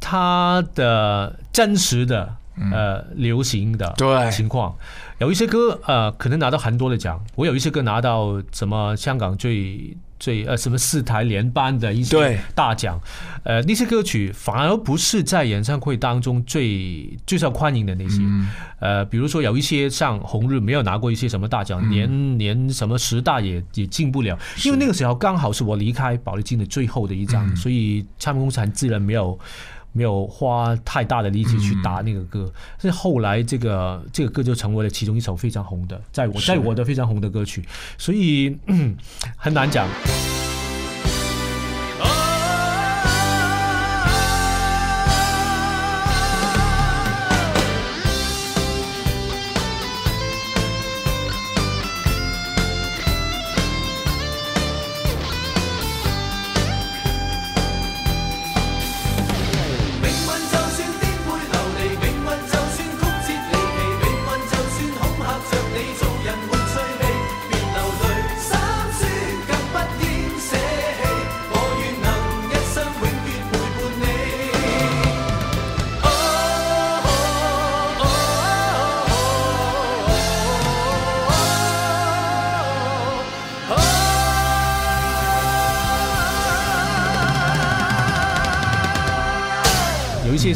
[0.01, 2.35] 它的真实的
[2.73, 4.75] 呃流行的对情况。
[5.19, 12.99] 有一些歌呃可能拿到很多的奖，我有一些歌拿到什么香港最最呃什么四台联班的一些大奖，
[13.43, 18.21] 呃那些歌曲反而不是在演唱会当中最最受欢迎的那些，
[18.79, 29.39] 呃比如说有一些像红日没有拿过一些什么大奖，连连什么十大也也进不了，因为那个时候刚好是我离开宝丽金的最后的一张，所以唱片公司很自然没有。
[29.91, 37.63] 没有花太大的力气去打那个歌，是后来这个这个歌就成为了其中一首非常红的，在我在我的非常红的歌曲，
[37.97, 38.95] 所以嗯
[39.35, 39.87] 很难讲。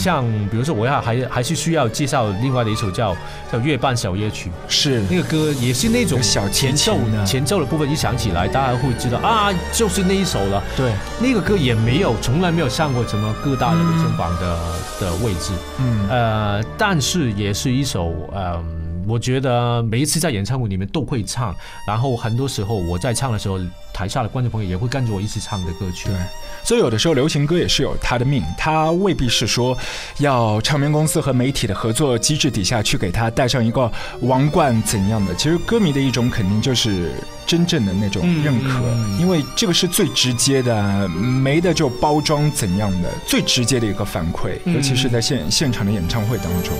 [0.04, 3.16] 像，比如说我要还还是需要介绍另外的一首叫
[3.50, 10.62] 叫《月半小夜曲》，是那个歌也是那种小前奏琴的前奏的部分一响起来，大家会知道啊，就是那一首了。
[10.76, 14.60] 对，那个歌也没有从来没有上过什么各大的流行榜的、
[15.00, 18.82] 的位置，嗯呃，但是也是一首嗯。
[19.06, 21.54] 我觉得每一次在演唱会里面都会唱，
[21.86, 23.60] 然后很多时候我在唱的时候，
[23.94, 26.08] 台下的观众朋友也会跟着我一起唱的歌曲。
[26.08, 26.16] 对，
[26.64, 29.78] 所以有的时候流行歌也是有它的命，它未必是说
[30.20, 35.36] 要唱片公司和媒体的合作机制底下去给它戴上一个王冠怎样的。
[35.36, 37.12] 其实歌迷的一种肯定就是
[37.46, 38.82] 真正的那种认可，
[39.20, 46.74] 因为这个是最直接的，没的就包装怎样的最直接的一个反馈，尤其是在现现场的演唱会当中。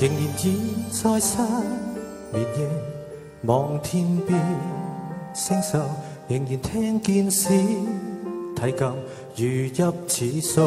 [0.00, 1.36] 仍然倚在失
[2.32, 2.68] 眠夜，
[3.42, 4.38] 望天边
[5.32, 5.78] 星宿，
[6.28, 7.48] 仍然聽見小
[8.56, 8.92] 提琴
[9.36, 10.62] 如泣似訴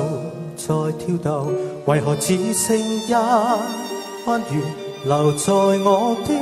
[0.57, 1.53] 在跳動，
[1.85, 4.61] 為何只剩一弯月
[5.05, 6.33] 留在我的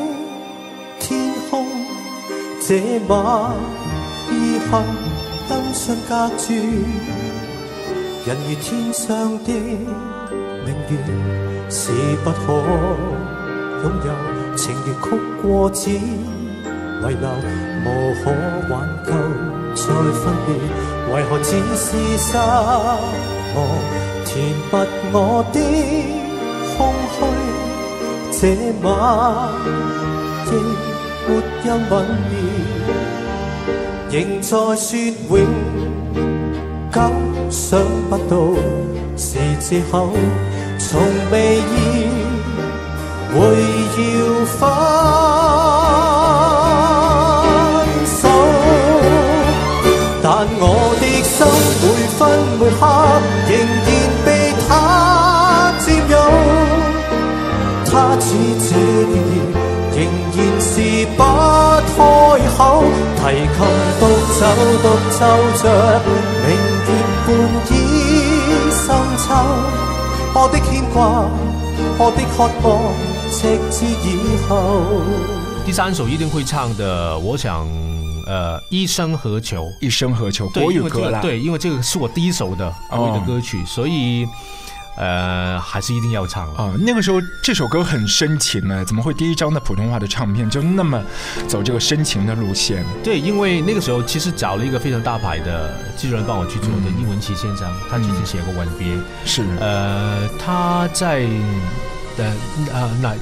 [1.00, 1.68] 天空？
[2.68, 2.74] 這
[3.08, 3.54] 晚
[4.32, 4.82] 以後
[5.48, 6.56] 燈相隔绝，
[8.26, 9.54] 人如天上的
[10.66, 10.92] 明月。
[11.70, 11.92] 是
[12.24, 12.54] 不可
[13.84, 14.10] 擁有，
[14.56, 15.08] 情如曲
[15.44, 16.00] 過只遗
[17.04, 17.30] 留，
[17.86, 17.88] 無
[18.24, 18.26] 可
[18.72, 18.74] 挽
[19.06, 19.10] 救
[19.76, 20.50] 再分別，
[21.14, 23.58] 為何只是失望
[24.26, 24.74] 填密
[25.14, 25.16] 我
[25.54, 25.58] 的
[26.78, 26.78] 空
[27.14, 27.18] 虛？
[28.38, 28.42] 這
[28.84, 28.90] 晚
[30.48, 30.52] 亦
[31.28, 31.30] 沒
[31.66, 31.94] 有吻
[32.30, 32.34] 别，
[34.12, 34.94] 仍在说
[35.30, 35.34] 永
[36.92, 36.98] 久，
[37.50, 38.32] 想不到
[39.16, 39.28] 是
[39.60, 39.94] 借口。
[40.78, 41.60] 從未意
[43.34, 43.38] 會
[44.04, 44.60] 要分
[52.18, 52.22] 分
[52.60, 52.80] 每刻
[53.48, 53.88] 仍然
[54.26, 54.28] 被
[54.68, 56.14] 他占有。
[57.86, 58.26] 他似
[58.60, 58.70] 这
[59.06, 59.38] 段夜
[59.96, 59.98] 仍
[60.36, 60.72] 然是
[61.16, 61.20] 不
[61.96, 61.98] 开
[62.58, 62.60] 口，
[63.18, 63.22] 提
[63.56, 63.58] 琴
[64.00, 64.02] 独
[64.34, 64.42] 奏
[64.82, 65.20] 独奏
[65.62, 65.64] 着
[66.46, 66.48] 明
[66.86, 66.88] 月
[67.26, 67.28] 半
[67.70, 67.72] 倚
[68.72, 68.84] 深
[69.18, 69.24] 秋。
[70.34, 70.96] 我的牵挂，
[71.98, 72.68] 我的渴望，
[73.32, 73.38] 直
[73.72, 74.06] 至以
[74.50, 74.52] 后。
[75.66, 77.66] 第三首一定会唱的，我想，
[78.26, 79.72] 呃，一生何求？
[79.80, 80.50] 一生何求？
[80.50, 81.20] 国语歌啦。
[81.22, 84.28] 对，因为这个是我第一首的国语的歌曲，所以。
[84.98, 86.74] 呃，还是一定要唱啊！
[86.80, 91.04] 那个时候这首歌很深情呢，怎么会第一张的普通话的唱片就那么
[91.50, 92.82] 走这个深情的路线？
[93.04, 98.88] 对，因为那个时候其实找了一个非常大牌的制作人帮我去做的，英文琪先生，他之前写过《吻别》，
[99.26, 101.28] 是呃，他在
[102.18, 102.34] 的
[102.74, 103.16] 呃那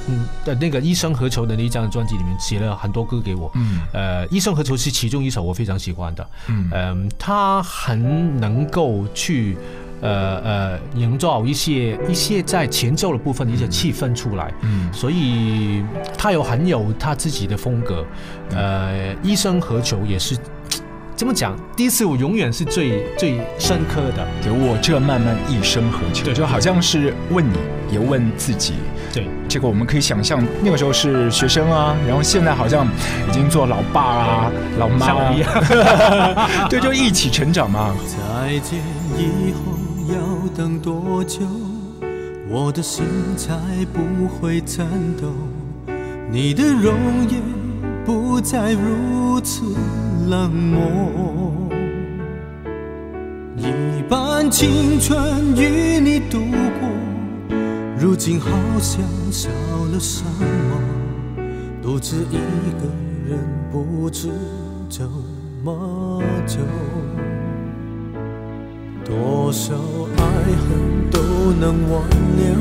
[0.44, 9.56] 的那个《一生何求》的那一张专辑里面写了很多歌给我，嗯，呃，《一生何求》是其中一首我非常喜欢的，嗯，他很能够去。
[10.00, 15.82] 呃呃，营造一些一些在前奏的部分的一些气氛出来，嗯，所以
[16.18, 18.04] 他有很有他自己的风格。
[18.50, 20.36] 呃，一生何求也是
[21.16, 24.26] 这么讲，第一次我永远是最最深刻的。
[24.42, 27.56] 对我这慢慢一生何求，就好像是问你，
[27.90, 28.74] 也问自己。
[29.12, 32.86] 对，这个我们可以想象，那个时候是学生啊，然后现在好像
[33.28, 37.94] 已经做老爸啊、老妈啊， 对，就一起成长嘛。
[38.06, 38.80] 再见
[39.16, 39.72] 以后。
[40.06, 40.16] 要
[40.54, 41.40] 等多久，
[42.50, 43.06] 我的心
[43.38, 43.54] 才
[43.90, 44.86] 不会颤
[45.18, 45.32] 抖？
[46.30, 46.94] 你的容
[47.30, 47.40] 颜
[48.04, 49.64] 不再如此
[50.28, 51.70] 冷漠，
[53.56, 56.38] 一半青春与你度
[56.78, 57.56] 过，
[57.98, 59.48] 如今好像少
[59.90, 61.42] 了什么，
[61.82, 62.36] 独自一
[62.78, 62.84] 个
[63.26, 63.38] 人
[63.72, 64.28] 不知
[64.90, 65.08] 怎
[65.64, 66.58] 么走。
[69.02, 69.74] 多少
[70.18, 71.20] 爱恨都
[71.58, 72.02] 能挽
[72.36, 72.54] 留，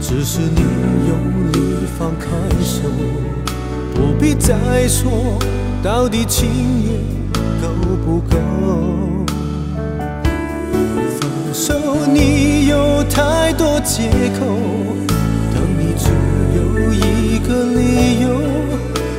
[0.00, 0.62] 只是你
[1.08, 2.26] 用力放开
[2.62, 2.88] 手，
[3.96, 5.10] 不必再说
[5.82, 6.46] 到底情
[6.84, 6.92] 缘
[7.62, 7.68] 够
[8.04, 8.36] 不够。
[11.18, 11.74] 分手
[12.12, 14.44] 你有太多借口，
[15.54, 16.10] 等你只
[16.54, 18.28] 有一个理由，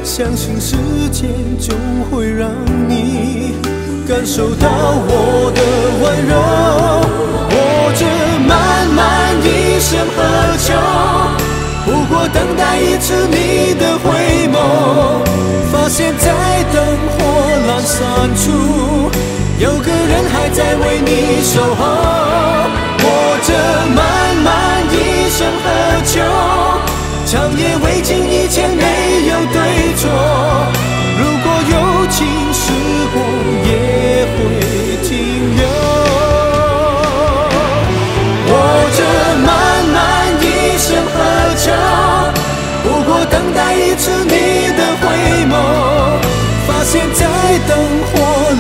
[0.04, 0.76] 相信时
[1.12, 1.28] 间
[1.60, 1.76] 总
[2.12, 2.52] 会让
[2.88, 3.56] 你。
[4.08, 5.62] 感受到我的
[6.02, 6.38] 温柔，
[7.50, 8.06] 我这
[8.48, 11.47] 漫漫一生何求？
[11.88, 14.12] 不过等待一次你的回
[14.52, 15.24] 眸，
[15.72, 16.28] 发现在
[16.74, 16.76] 灯
[17.14, 17.18] 火
[17.66, 17.96] 阑珊
[18.36, 19.10] 处，
[19.58, 21.82] 有个人还在为你守候。
[23.00, 23.06] 我
[23.48, 23.50] 这
[23.96, 23.98] 漫
[24.44, 24.96] 漫一
[25.32, 25.66] 生何
[26.04, 26.14] 求？
[27.26, 28.84] 长夜未尽，一切没
[29.30, 29.56] 有对
[29.96, 30.04] 错。
[31.20, 31.74] 如果有
[32.10, 32.64] 情时
[33.14, 33.16] 光
[33.64, 34.17] 也
[43.48, 44.32] 等待一次你
[44.76, 45.08] 的回
[45.46, 45.56] 眸，
[46.68, 47.24] 发现在
[47.66, 47.78] 灯
[48.12, 48.12] 火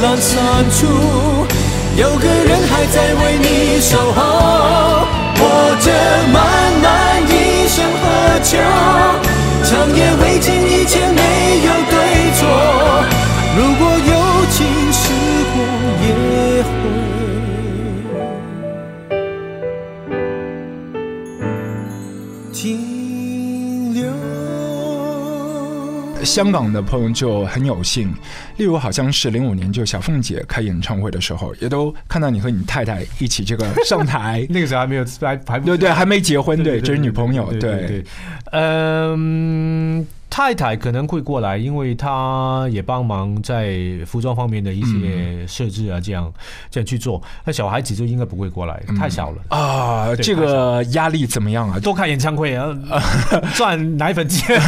[0.01, 0.87] 阑珊处，
[1.97, 5.05] 有个人还在为你守候。
[5.39, 5.43] 我
[5.81, 5.91] 这
[6.31, 6.39] 漫
[6.81, 6.87] 漫
[7.27, 8.57] 一生何求？
[9.65, 11.21] 长夜未尽，一切没
[11.65, 12.41] 有对错。
[13.57, 13.86] 如果
[26.23, 28.13] 香港的朋友就很有幸，
[28.57, 38.03] 例如好像是零五年就小凤姐开演唱会的时候，也都看到你和你太太一起这个上台 那个时候还没有还还对对，还没结婚，对，对这是女朋友，对对，
[38.51, 40.05] 嗯。
[40.37, 43.75] 太太可能会过来，因为她也帮忙在
[44.05, 46.31] 服装方面的一些设置啊，这样
[46.69, 47.19] 这样去做。
[47.43, 49.37] 那小孩子就应该不会过来，太小了。
[49.47, 51.79] 啊，这个压力怎么样啊？
[51.79, 52.71] 多看演唱会啊，
[53.55, 54.61] 赚奶粉钱。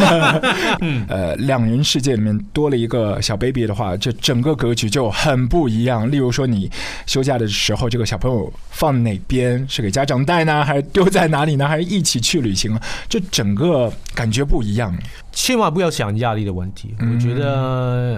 [0.81, 6.09] 嗯呃，两人世界里面多了一个小 baby 的话，这整个格局就很不一样。
[6.09, 6.67] 例如说，你
[7.05, 9.63] 休假的时候，这个小朋友放哪边？
[9.69, 11.67] 是给家长带呢，还是丢在哪里呢？
[11.67, 12.81] 还是一起去旅行啊？
[13.07, 14.91] 这整个感觉不一样。
[15.31, 16.95] 千万不要想压力的问题。
[16.99, 17.53] 嗯我觉得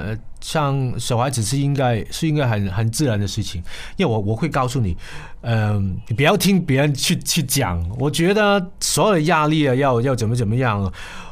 [0.05, 3.61] 呃像小孩子是应该是应该很很自然的事情，
[3.97, 4.97] 因为我我会告诉你，
[5.41, 7.83] 嗯、你不要听 别人去去讲。
[7.99, 10.91] 我觉得所有的压力啊，要要怎么怎么样啊，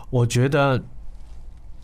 [0.09, 0.81] 我觉得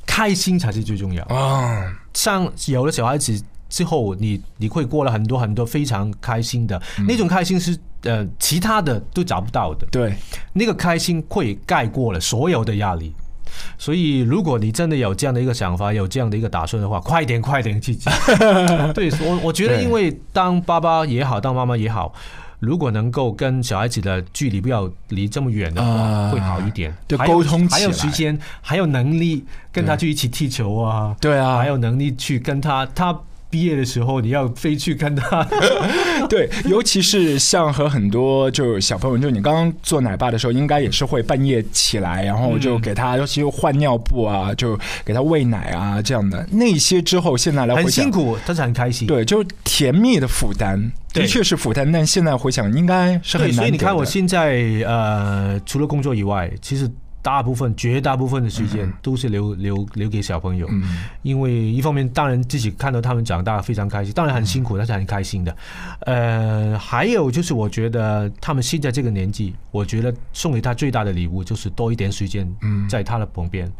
[0.05, 1.23] 开心才是最重要。
[1.25, 9.87] 啊，像有了小孩子之后，你你会过了很多很多非常开心的、那种开心是呃其他的都找不到的。
[9.91, 10.15] 对，
[10.53, 13.15] 那个开心会盖过了所有的压力。
[13.77, 18.13] 所以，如果你真的有这样的一个想法，有这样的一个打算的话，快点，快点去讲。
[18.93, 22.13] 对我，我觉得，因为当爸爸也好，当妈妈也好，
[22.59, 26.95] 如果能够跟小孩子的距离不要离这么远的话，啊会好一点。
[27.07, 31.15] 对沟通起还有时间，还有能力跟他去一起踢球啊。
[31.19, 33.17] 对啊还有能力去跟他，他
[33.55, 35.41] 毕业的时候你要飞去看他。
[36.27, 46.45] 对，尤其是像和很多就是小朋友，就你刚刚做奶爸的时候，应该也是会半夜起来，然后就给他，尤其又换尿布啊，就给他喂奶啊这样的。
[46.51, 49.07] 那些之后，现在来回辛，苦，但是很开心。
[49.07, 53.55] 对，就是甜蜜的负担，的确是负担，但现在回想，应该是很，难。
[53.55, 56.91] 所以你看，我现在呃，除了工作以外，其实
[57.25, 60.83] 大部分、绝大部分的时间都是留留留给小朋友，嗯
[61.23, 65.57] 因为一方面当然自己看到他们长大非常开心，当然很辛苦，但是很开心的。
[66.01, 72.47] 呃，还有就是我觉得他们现在这个年纪，我觉得送给他最大的礼物就是多一点时间
[72.87, 73.71] 在他的旁边。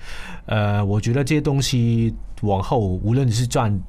[0.47, 3.79] 呃，我觉得这些东西往后无论你是赚。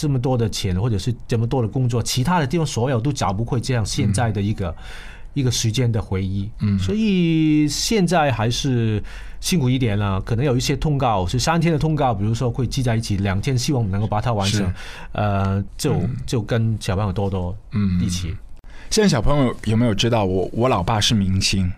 [0.00, 4.72] 这么多的钱，或者是这么多的工作，其他的地方所有都找不回这样现在的一个、
[5.34, 6.50] 一个时间的回忆。
[6.60, 9.02] 嗯，所以现在还是
[9.40, 14.72] 辛苦一点了，可能有一些通告是三天的通告，比如说会记在一起，两天希望能够把它完成。
[15.12, 15.94] 呃，就
[16.26, 18.34] 就跟小朋友多多嗯一起。
[18.90, 21.70] 现在小朋友有没有知道我我老爸是明星？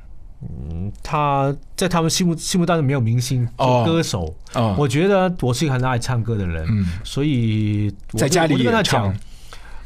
[0.43, 4.35] 嗯他在他们心目心目当中没有明星，哦歌手。
[4.55, 9.21] 哦我觉得我是一个很爱唱歌的人，嗯所以在家里跟他也唱讲，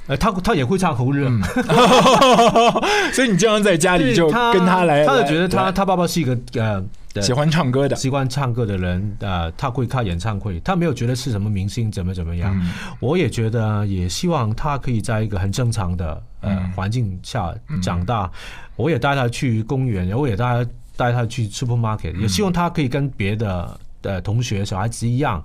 [0.07, 1.30] 呃，他他也会唱喉热。
[3.12, 12.52] 所以你经常在家里就跟他来，他就觉得他他爸爸是一个呃喜欢唱歌的，喜欢唱歌的人，呃，他会开演唱会，他没有觉得是什么明星怎么怎么样。
[12.61, 18.30] 嗯我也觉得，也希望他可以在一个很正常的嗯呃环境下长大。
[18.76, 25.40] 我也带他去公园，我也带他带他去 supermarket，也希望他可以跟别的呃同学小孩子一样，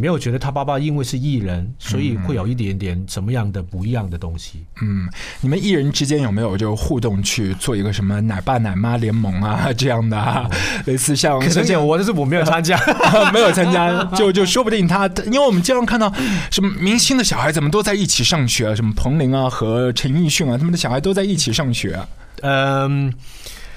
[0.00, 4.64] 没有觉得他爸爸因为是艺人，所以会有一点点什么样的不一样的东西。
[4.80, 5.06] 嗯，
[5.42, 10.48] 你们艺人之间有没有就互动去做一个什么奶爸奶妈联盟啊这样的啊？
[10.86, 12.80] 类似像可能我，但是我没有参加。
[13.32, 16.10] 没有参加，就就说不定他，因为我们经常看到
[16.50, 22.08] 什么明星的小孩怎么都在一起上学，什么彭羚啊和陈奕迅啊，他们的小孩都在一起上学啊。
[22.42, 23.12] 嗯，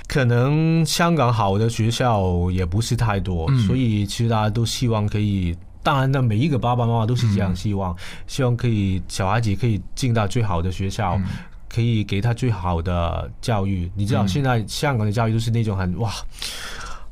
[0.07, 5.55] 可能香港好的学校也不是太多，嗯所以其实大家都希望可以。
[5.83, 11.25] 当然呢，每一个爸爸妈妈都是这嗯样希望，希望可以小孩子可以进到最好的学校，嗯
[11.69, 13.91] 可以给他最好的教育。
[13.95, 16.09] 你知道，现在香港的教育都是那种很哇。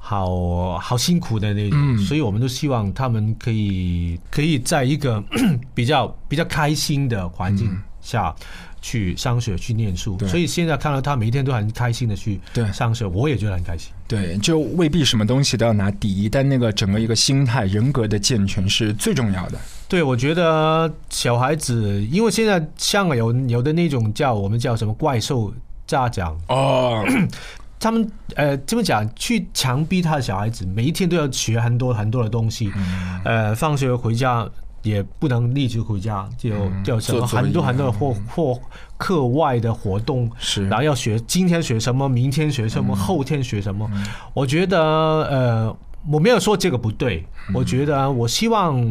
[0.04, 5.24] 好好辛苦的那种，嗯所以我们都希望他们可以可以在一个
[5.74, 8.36] 比较比较开心的环境下
[8.82, 10.18] 去上学、去念书。
[10.28, 13.92] 所以现在看到他每一天都很开心的去对上学，我也觉得很开心。
[14.08, 19.58] 对，就未必什么东西都要拿第一，但那个整个一个心态、人格的健全是最重要的。
[19.88, 25.54] 对，我觉得小孩子，因为现在香港有有的那种叫我们叫什么怪兽
[25.88, 27.06] 家长，哦，
[27.80, 34.48] 他们呃这么讲，去强逼他的小孩子每一天都要学很多很多的东西，嗯呃，放学回家
[34.84, 36.50] 也不能立即回家，就
[36.84, 38.60] 就什么做很多很多的或或
[38.98, 43.90] 课外的活动，是然后要学今天学什么，明天学什么，后天学什么。
[44.34, 45.78] 我觉得呃。
[46.10, 47.24] 我没有说这个不对，
[47.54, 48.84] 我觉得我希望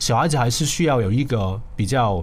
[0.00, 2.20] 小孩子还是需要有一个比较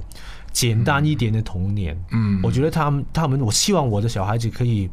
[0.51, 1.97] 简单一点的童年。
[2.11, 4.89] 嗯我觉得他们他们，我希望我的小孩子可以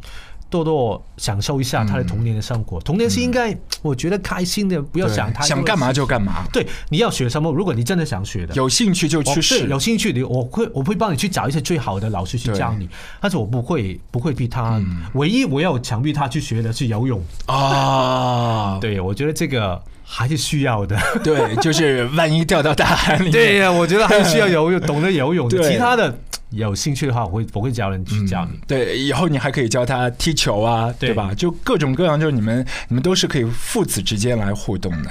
[0.49, 2.79] 多多享受一下他的童年的生活。
[2.81, 7.51] 童年是应该，我觉得开心的，不要想他想干嘛就干嘛，对，你要学什么？
[7.53, 9.79] 如果你真的想学的，有兴趣就去试有。
[9.79, 12.89] 兴趣你我会我会帮你去找一些最好的老师去教你，
[13.21, 14.79] 但是我不会不会逼他。
[14.79, 17.23] 嗯唯一我要强逼他去学的是游泳。
[17.47, 20.99] 啊，对，我觉得这个还是需要的。
[21.23, 25.71] 对，就是万一掉到大海里， 对呀、我觉得还是需要游泳，懂得游泳的。
[25.71, 26.19] 其他的
[26.51, 28.59] 有兴趣的话，我会我会教人去教你。
[28.67, 31.35] 对，以后你还可以教他踢球啊，对对吧？
[31.35, 35.11] 就各种各样，就是你们你们都是可以父子之间来互动的。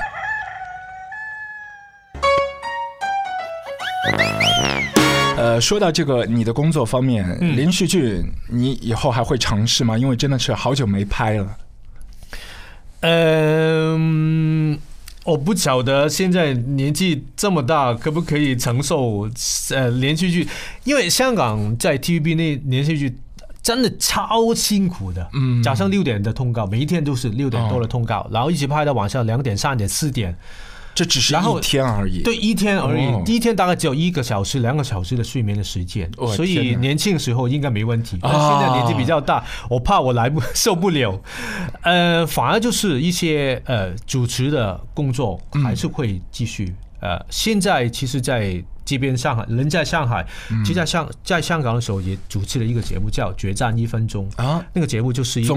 [5.38, 9.98] 呃，说到这个你的工作方面，嗯连续剧你以后还会尝试吗？
[9.98, 11.58] 因为真的是好久没拍了。
[13.02, 14.80] 嗯，
[15.26, 19.30] 我不晓得现在年纪这么大，可不可以承受
[19.72, 20.48] 呃连续剧？
[20.86, 23.18] 因为香港在 TVB 那连续剧。
[23.66, 30.38] 真的超辛苦的，嗯早上六点的通告，每一天都是六点多的通告，然后一直拍到晚上两点、三点、四点，
[30.96, 32.24] 这只是一天而已。
[32.24, 33.24] 对，一天而已。
[33.26, 38.18] 第，一天大概只有一个小时、两个小时的睡眠的时间，哦所以年轻时候应该没问题。
[38.22, 41.22] 现在年纪比较大，我怕我来不受不了，
[41.84, 46.74] 呃，反而就是一些呃主持的工作嗯还是会继续。
[47.02, 50.64] 呃，现在其实在这边上海，人在上海，嗯。
[50.64, 54.66] 其实在香在香港的时候也主持了一个节目叫《决战一分钟》啊。
[54.74, 55.54] 那个节目就是一个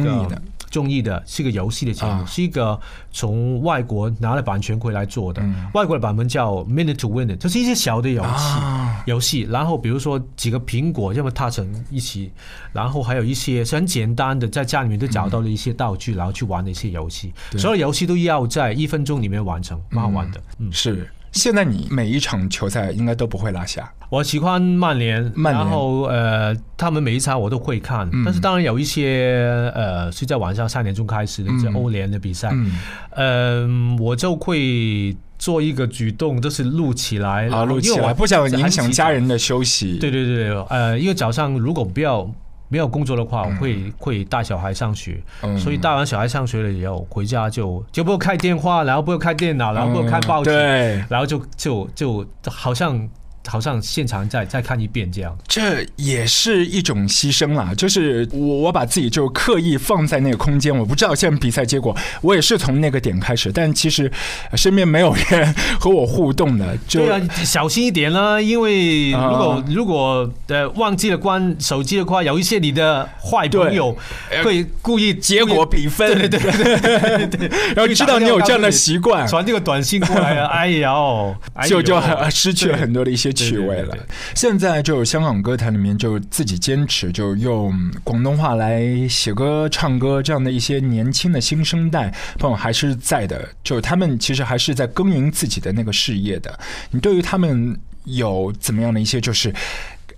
[0.71, 2.79] 综艺的是一个游戏的节目，啊是一个
[3.11, 5.43] 从外国拿了版权回来做的。
[5.43, 8.29] 嗯外国的版本叫 Minute to Win，it，就是一些小的游戏。
[8.29, 12.31] 啊游戏，然后比如说几个苹果要么踏成一起，
[12.73, 17.33] 然后还有一些是很简单的，在家里面都找到了一些道具，然后去玩的一些游戏。
[17.57, 20.41] 所有游戏都要在一分钟里面完成，蛮好玩的。
[20.59, 21.09] 嗯，是。
[21.33, 23.93] 现在你每一场球赛应该都不会落下。
[24.11, 25.65] 我喜欢曼联，曼联。
[25.65, 32.79] 然后呃，他们每一场我都会看，但是当然有一些呃是在晚上三点钟开始的一些欧联的比赛，嗯。
[33.17, 39.99] 嗯、我就会做一个举动，就是录起来，啊，录起来，因为我不想影响家人的休息。
[39.99, 42.31] 对对对，呃，因为早上如果不要
[42.69, 45.59] 没有工作的话，我会会带小孩上学，嗯。
[45.59, 53.09] 所以带完小孩上学了以后，回家就就不会开电话，然后不会开电脑，然后不会看报纸，嗯，然后就就就好像
[53.49, 55.37] 好像现场再再看一遍这样。
[55.49, 64.11] 这也是一种牺牲啦，就是我我把自己就刻意放在那个空间，我不知道现在比赛结果，我也是从那个点开始，但其实
[64.51, 73.97] 呃身边没有人和我互动的，就对啊，小心一点啦，因为如果、啊如果呃忘记了关手机的话，有一些你的坏朋友
[74.45, 81.79] 会故意结果比分，对对对对对对， 然后知道你有这样的习惯，传这个短信过来啊，哎呀哦， 哎呦。
[81.79, 83.97] 就就很失去了很多的一些趣味了。
[84.35, 87.73] 现在就香港歌坛里面，就自己坚持就用
[88.03, 96.59] 广东话来写歌、唱歌这样的一些年轻的新生代朋友还是在的，就是他们其实还是在耕耘自己的那个事业的。
[96.91, 99.55] 你对于他们有怎么样的一些就是？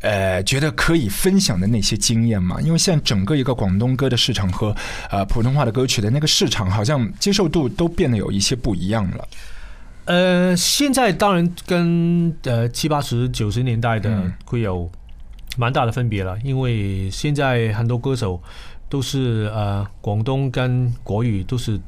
[0.02, 2.58] 呃，觉得可以分享的那些经验吗？
[2.62, 4.74] 因为现在整个一个广东歌的市场和
[5.10, 9.28] 呃普通话的歌曲的那个市场，好像接受度都变得有一些不一样了。
[10.10, 14.32] 呃，现在当然跟呃七八十九十年代的嗯。
[14.44, 14.90] 会有
[15.56, 18.42] 蛮大的分别了，因为现在很多歌手
[18.88, 21.80] 都是呃广东跟国语都是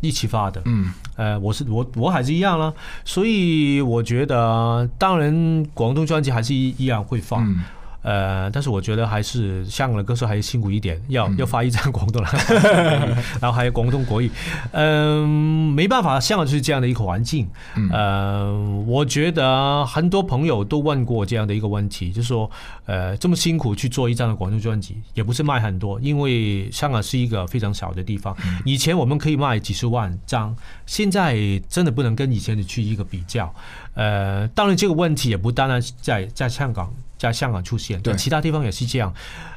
[0.00, 2.72] 一起发的，嗯，呃，我是我我还是一样啦，
[3.04, 7.46] 所以我觉得当然广东专辑还是一一样会放。
[7.46, 7.64] 嗯
[8.02, 12.32] 呃，但是我觉得还是香港的歌手还是辛苦一点，要、嗯要发一张广东人，
[13.40, 14.30] 然后还有广东国语，
[14.72, 15.28] 嗯、
[15.72, 17.48] 没办法，香港就是这样的一个环境。
[17.76, 22.50] 嗯呃，我觉得很多朋友都问过这样的一个问题，就是说，
[22.86, 28.36] 呃，这么辛苦去做一张的广东专辑，也不是卖很多，因为香港是一个非常小的地方。
[28.64, 30.54] 以前我们可以卖几十万张，
[30.86, 31.36] 现在
[31.68, 33.52] 真的不能跟以前的去一个比较。
[33.94, 39.12] 呃，当然这个问题也不单单在在香港，在香港出现，对其他地方也是这样。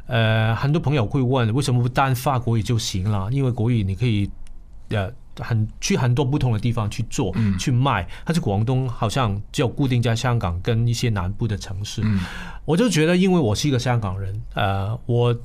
[0.08, 3.30] 呃，很多朋友会问，为什么不单发国语就行了？
[3.32, 4.30] 因为国语你可以
[4.90, 5.10] 呃
[5.40, 12.02] 很去很多不同的地方去做、嗯去卖，但是广东好像只有固定在香港跟一些南部的城市。
[12.04, 12.20] 嗯
[12.66, 15.36] 我就觉得，因为我是一个香港人，呃，我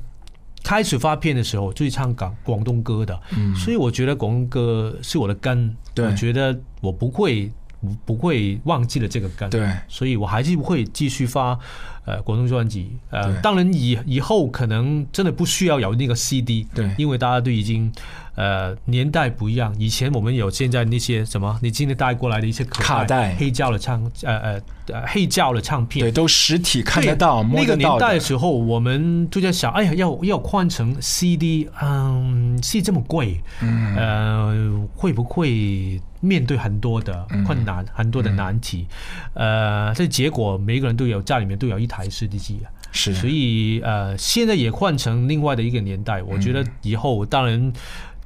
[0.63, 3.19] 开始发片的时候就是唱港广东歌的，
[3.57, 5.75] 所以我觉得广东歌是我的根。
[5.95, 7.51] 对我觉得我不会
[7.87, 9.49] 不不会忘记了这个根。
[9.51, 11.59] 对所以我还是会继续发
[12.05, 12.91] 呃广东专辑。
[13.11, 17.91] 呃，当然以以后可能真的不需要有那个 CD，对因为大家都已经
[18.35, 19.75] 呃年代不一样。
[19.79, 24.61] 以前我们有现在那些什么，你今天带过来的一些卡带黑胶的唱呃呃
[24.93, 27.87] 呃黑胶的唱片对，，都实体看得到、摸那个年。
[27.99, 38.87] 代的时候，我们就在想，哎呀，要要换成 CD，嗯，CD 这么贵，嗯，呃，会不会面对很多的困难，很多的难题？
[39.35, 42.71] 呃，这结果每个人都有家里面都有一台 CD 机啊。
[42.93, 43.15] 是。
[43.15, 47.73] 所以呃，现在也换成另外的一个年代，我觉得以后当然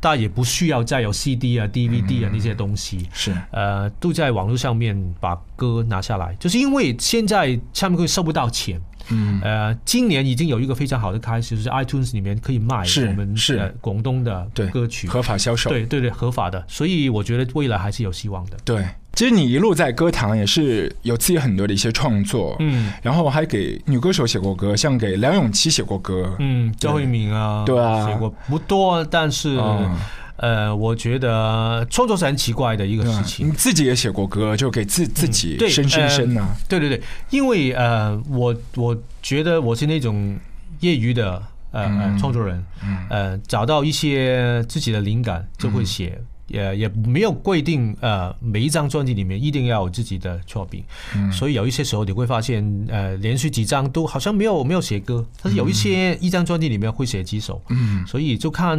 [0.00, 3.34] 大家也不需要再有 CD 啊、DVD 啊那些东西，是。
[3.50, 8.80] 呃，都在网络上面把歌拿下来，就是因为现在唱片会收不到钱。
[9.10, 13.58] 嗯，呃，今年已经有一个非常好的开始，就是 iTunes 里面可以卖是我们是。
[13.58, 15.70] 呃广东的对歌曲，合法销售。
[15.70, 18.56] 对对对，合法的，所以我觉得未来还是有希望的。
[18.64, 18.84] 对，
[19.14, 22.92] 其实你一路在歌坛也是有自己很多的一些创作，嗯。
[23.02, 28.06] 然后还给女歌手写过歌，像给梁咏琪写过歌，嗯，周慧敏啊，对啊。
[28.06, 29.96] 写过不多，但是、嗯
[30.40, 33.52] 呃，我觉得创作是很奇怪的一个事情你。
[33.52, 40.38] 自己也写过歌，就给自自己对生生生啊，对对对，因为呃，我我觉得我是那种
[40.80, 42.64] 业余的呃呃创作人，
[43.10, 46.18] 呃，找到一些自己的灵感就会写。
[46.50, 50.84] 也也没有规定，呃，每一张专辑里面一定要有自己的作品，
[51.32, 58.78] 所以有一些时候你会发现，呃，连续几张都好像没有没有写歌，但是有一些一张专辑里面会写几首，嗯，所以就看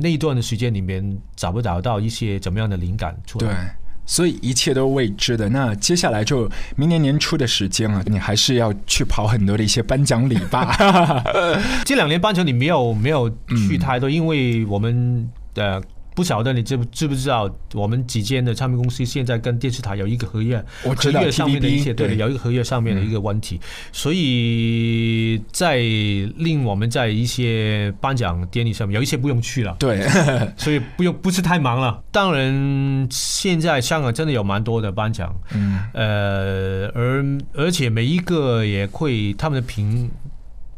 [0.00, 3.46] 那一段的时间里面找不找到一些怎么样的灵感出来。
[3.46, 3.56] 对。
[4.04, 5.48] 所以一切都未知的。
[5.48, 11.22] 那接下来就明年年初的时间啊，你还是要去跑很多的一些颁奖礼吧。
[11.86, 13.30] 这两年颁奖礼没有没有
[13.68, 15.80] 去太多，因为我们呃
[16.14, 22.16] 不晓得你知不知不知道，我们几间的唱片公司现在跟电视台有一个合约，合我知道约上面的一些对对。
[22.16, 23.58] 有一个合约上面的一个问题，
[23.90, 29.74] 所以在令我们在一些颁奖典礼上面有一些不用去了。
[29.78, 30.06] 对，
[30.56, 32.02] 所以不用不是太忙了。
[32.10, 40.10] 当然，现在香港真的有蛮多的颁奖，嗯，呃，而而且每一个也会他们的评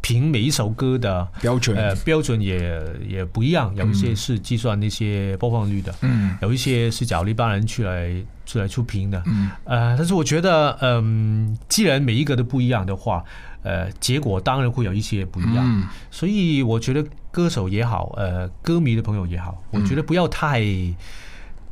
[0.05, 2.79] 评每一首歌的标准，呃标准也
[3.09, 6.37] 也不一样，有一些是计算那些播放率的，嗯。
[6.43, 13.25] 有一些是找一帮人去来出来出评的，嗯，呃，但是我觉得，嗯，既然每一个都不一样的话，
[13.63, 15.89] 呃，结果当然会有一些不一样，嗯。
[16.11, 20.61] 所以我觉得歌手也好，呃，歌迷的朋友也好，我觉得不要太、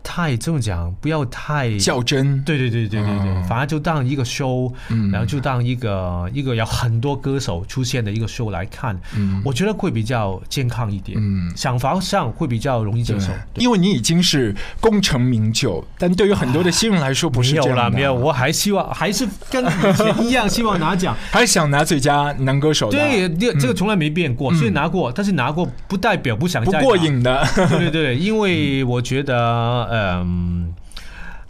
[0.03, 5.11] 太这么讲，不要太较真，对对对对对对，哦反而就当一个 show，、嗯。
[5.11, 9.41] 然后就当一个一个有很多歌手出现的一个 show 来看，嗯。
[9.45, 11.51] 我觉得会比较健康一点，嗯。
[11.57, 13.33] 想法上会比较容易接受。
[13.57, 17.91] 因为你已经是功成名就，但对于很多的新人来说不是这样的。
[17.91, 21.17] 没有，我还希望还是跟以前一样，希望拿奖。
[21.31, 30.75] 还想拿最佳男歌手的，对，这这个从来没变过，所以拿过，但是拿过不代表不想不过瘾的， 对对对，因为我觉得，嗯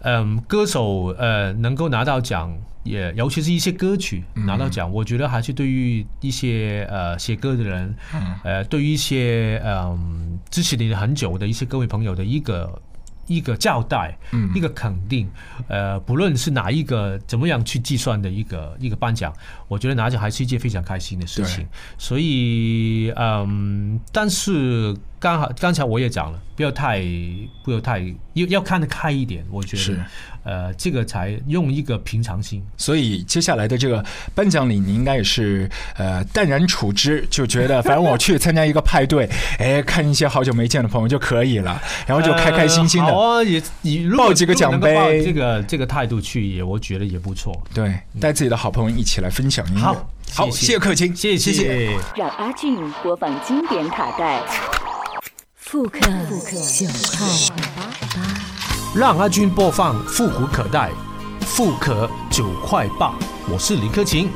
[0.01, 7.95] 嗯，歌手呃能够拿到奖，也尤其是一些歌曲拿到奖，我觉得还是对于一些呃写歌的人，
[8.43, 12.81] 呃，对于一些嗯支持你很久的一些各位朋友的一个。
[13.29, 14.19] 一个交代，
[14.53, 15.31] 一个肯定，
[15.69, 19.33] 呃，不论是哪一个怎么样去计算的一个一个颁奖，
[19.73, 21.67] 我觉得拿奖还是一件非常开心的事情。
[21.97, 27.01] 所以，嗯，但是刚好刚才我也讲了，不要太
[27.65, 28.01] 不要太
[28.35, 30.05] 要要看得开一点，我觉是得，
[30.45, 32.63] 呃，这个才用一个平常心。
[32.77, 34.05] 所以接下来的这个
[34.35, 39.27] 颁奖礼，你应该也是呃淡然处之，就觉得反正我去参加一个派对，
[39.59, 47.53] 哎，看一些好久没见的朋友就可以了，然后就开开心心的，呃好啊，也也如果抱几个奖杯这个这个态度去，也我觉得也不错。
[47.73, 49.81] 对，带自己的好朋友一起来分享音乐。
[49.81, 49.97] 好
[50.35, 51.99] 好，谢谢谢谢克勤，谢谢谢。
[52.17, 54.41] 让阿俊播放经典卡带，
[55.57, 58.99] 复刻九块八。
[58.99, 60.91] 让阿俊播放复古可带，
[61.41, 63.15] 复刻九块八。
[63.51, 64.31] 我是李克勤，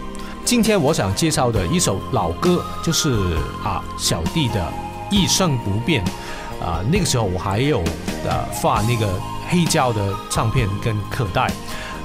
[0.45, 4.61] 今天我想介绍的一首老歌，就是啊小弟的
[5.15, 6.05] 《一生不变》
[6.65, 7.83] 啊，那个时候我还有
[8.27, 9.09] 呃发那个
[9.49, 11.51] 黑胶的唱片跟可带，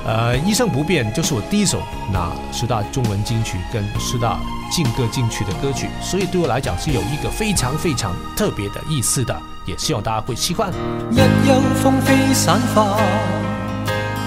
[0.03, 1.79] 呃，《一生不变》就是我第一首
[2.11, 4.39] 拿十大中文金曲跟十大
[4.71, 10.73] 劲歌金曲的歌曲，所以对我来讲是有一个非常非常特别的意思的，也希望大家会喜欢。
[11.11, 12.97] 一休風飛散發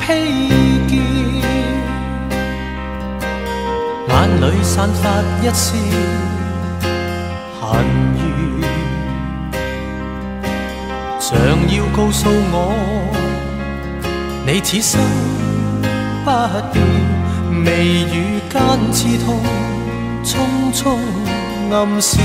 [0.00, 0.48] 披
[0.86, 1.02] 肩，
[4.08, 5.10] 眼裏散發
[5.42, 5.74] 一絲
[7.60, 7.84] 恨
[8.60, 8.68] 怨，
[11.18, 12.72] 想要告訴我，
[14.46, 15.00] 你此生
[16.24, 16.30] 不
[16.72, 16.82] 變，
[17.50, 18.58] 眉宇间
[18.92, 19.38] 刺痛，
[20.24, 20.38] 匆
[20.72, 20.96] 匆
[21.70, 22.18] 暗閃。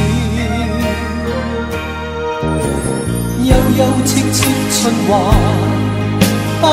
[3.43, 4.39] 悠悠戚戚
[4.71, 4.79] 循
[5.09, 5.11] 環
[6.61, 6.63] 不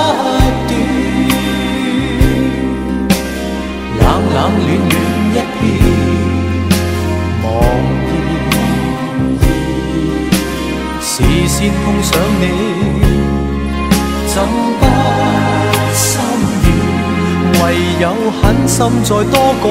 [18.77, 19.25] 心再多
[19.63, 19.65] 讲，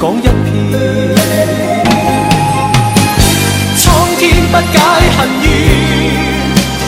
[0.00, 0.50] 讲一遍。
[3.76, 3.84] 苍
[4.18, 4.20] 天
[4.50, 4.76] 不解
[5.16, 5.46] 恨怨，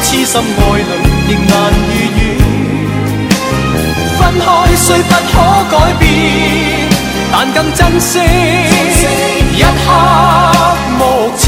[0.02, 0.90] 痴心爱侣
[1.28, 1.54] 仍难
[1.86, 2.20] 如愿。
[4.18, 4.44] 分开
[4.74, 5.32] 虽不可
[5.70, 6.02] 改变，
[7.30, 8.18] 但更珍惜
[9.54, 9.86] 一刻
[10.98, 11.00] 目
[11.38, 11.46] 前。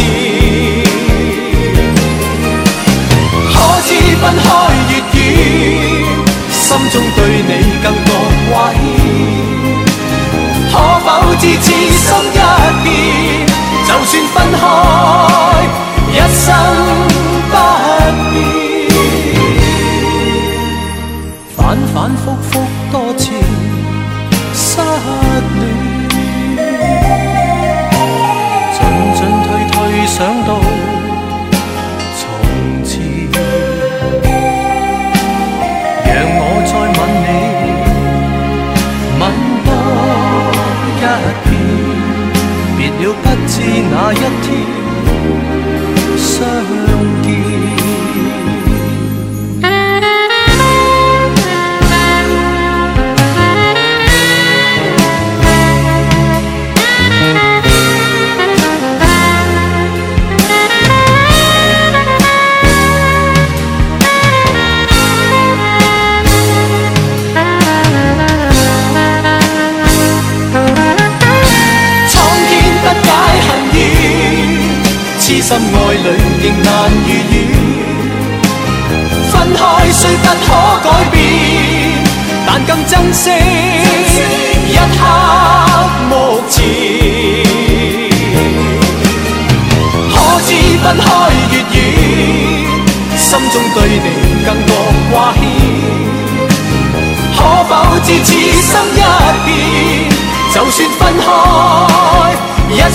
[3.53, 3.53] 可
[3.89, 3.91] 知
[4.21, 4.47] 分开
[4.89, 5.21] 越远，
[6.53, 7.51] 心中对你
[7.83, 8.09] 更多
[10.71, 10.75] 可
[11.05, 11.07] 否
[11.39, 12.35] 知痴心一
[12.83, 12.87] 片，
[13.87, 14.61] 就算分开，
[16.11, 16.45] 一生
[17.51, 17.55] 不
[18.31, 18.35] 变。
[21.57, 21.59] 反
[21.93, 22.51] 反复复
[22.91, 23.23] 多次
[24.55, 25.61] 失恋，
[43.05, 44.92] 了不知哪一天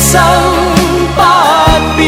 [0.09, 0.15] 生
[1.17, 1.21] 不
[1.97, 1.99] 變。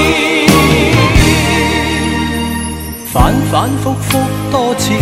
[3.11, 3.13] 反
[3.51, 4.07] 反复复
[4.49, 4.93] 多次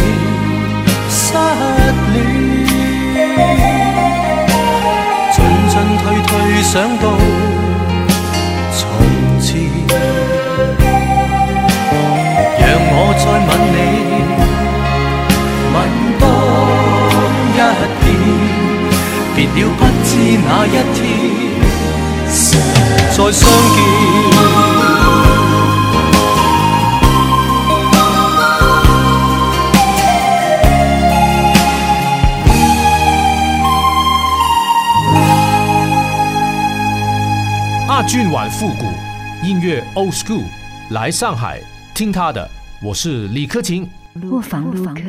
[1.08, 1.36] 失
[2.14, 2.16] 戀，
[5.32, 5.38] 進
[5.70, 6.32] 進退退
[6.64, 7.06] 想到
[8.74, 8.78] 從
[9.40, 9.48] 前，
[12.58, 13.76] 讓我再吻你。
[15.74, 15.76] 吻
[16.20, 16.24] 多
[17.54, 17.60] 一
[18.02, 18.06] 遍，
[19.36, 20.10] 別了不知
[20.48, 20.98] 哪一天
[23.28, 23.84] 再相見。
[37.90, 38.86] 阿俊玩复古
[39.44, 40.44] 音乐 Old School，
[40.92, 41.60] 来上海
[41.94, 42.50] 听他的，
[42.82, 43.90] 我是李克勤。
[44.32, 45.02] 卧房录歌。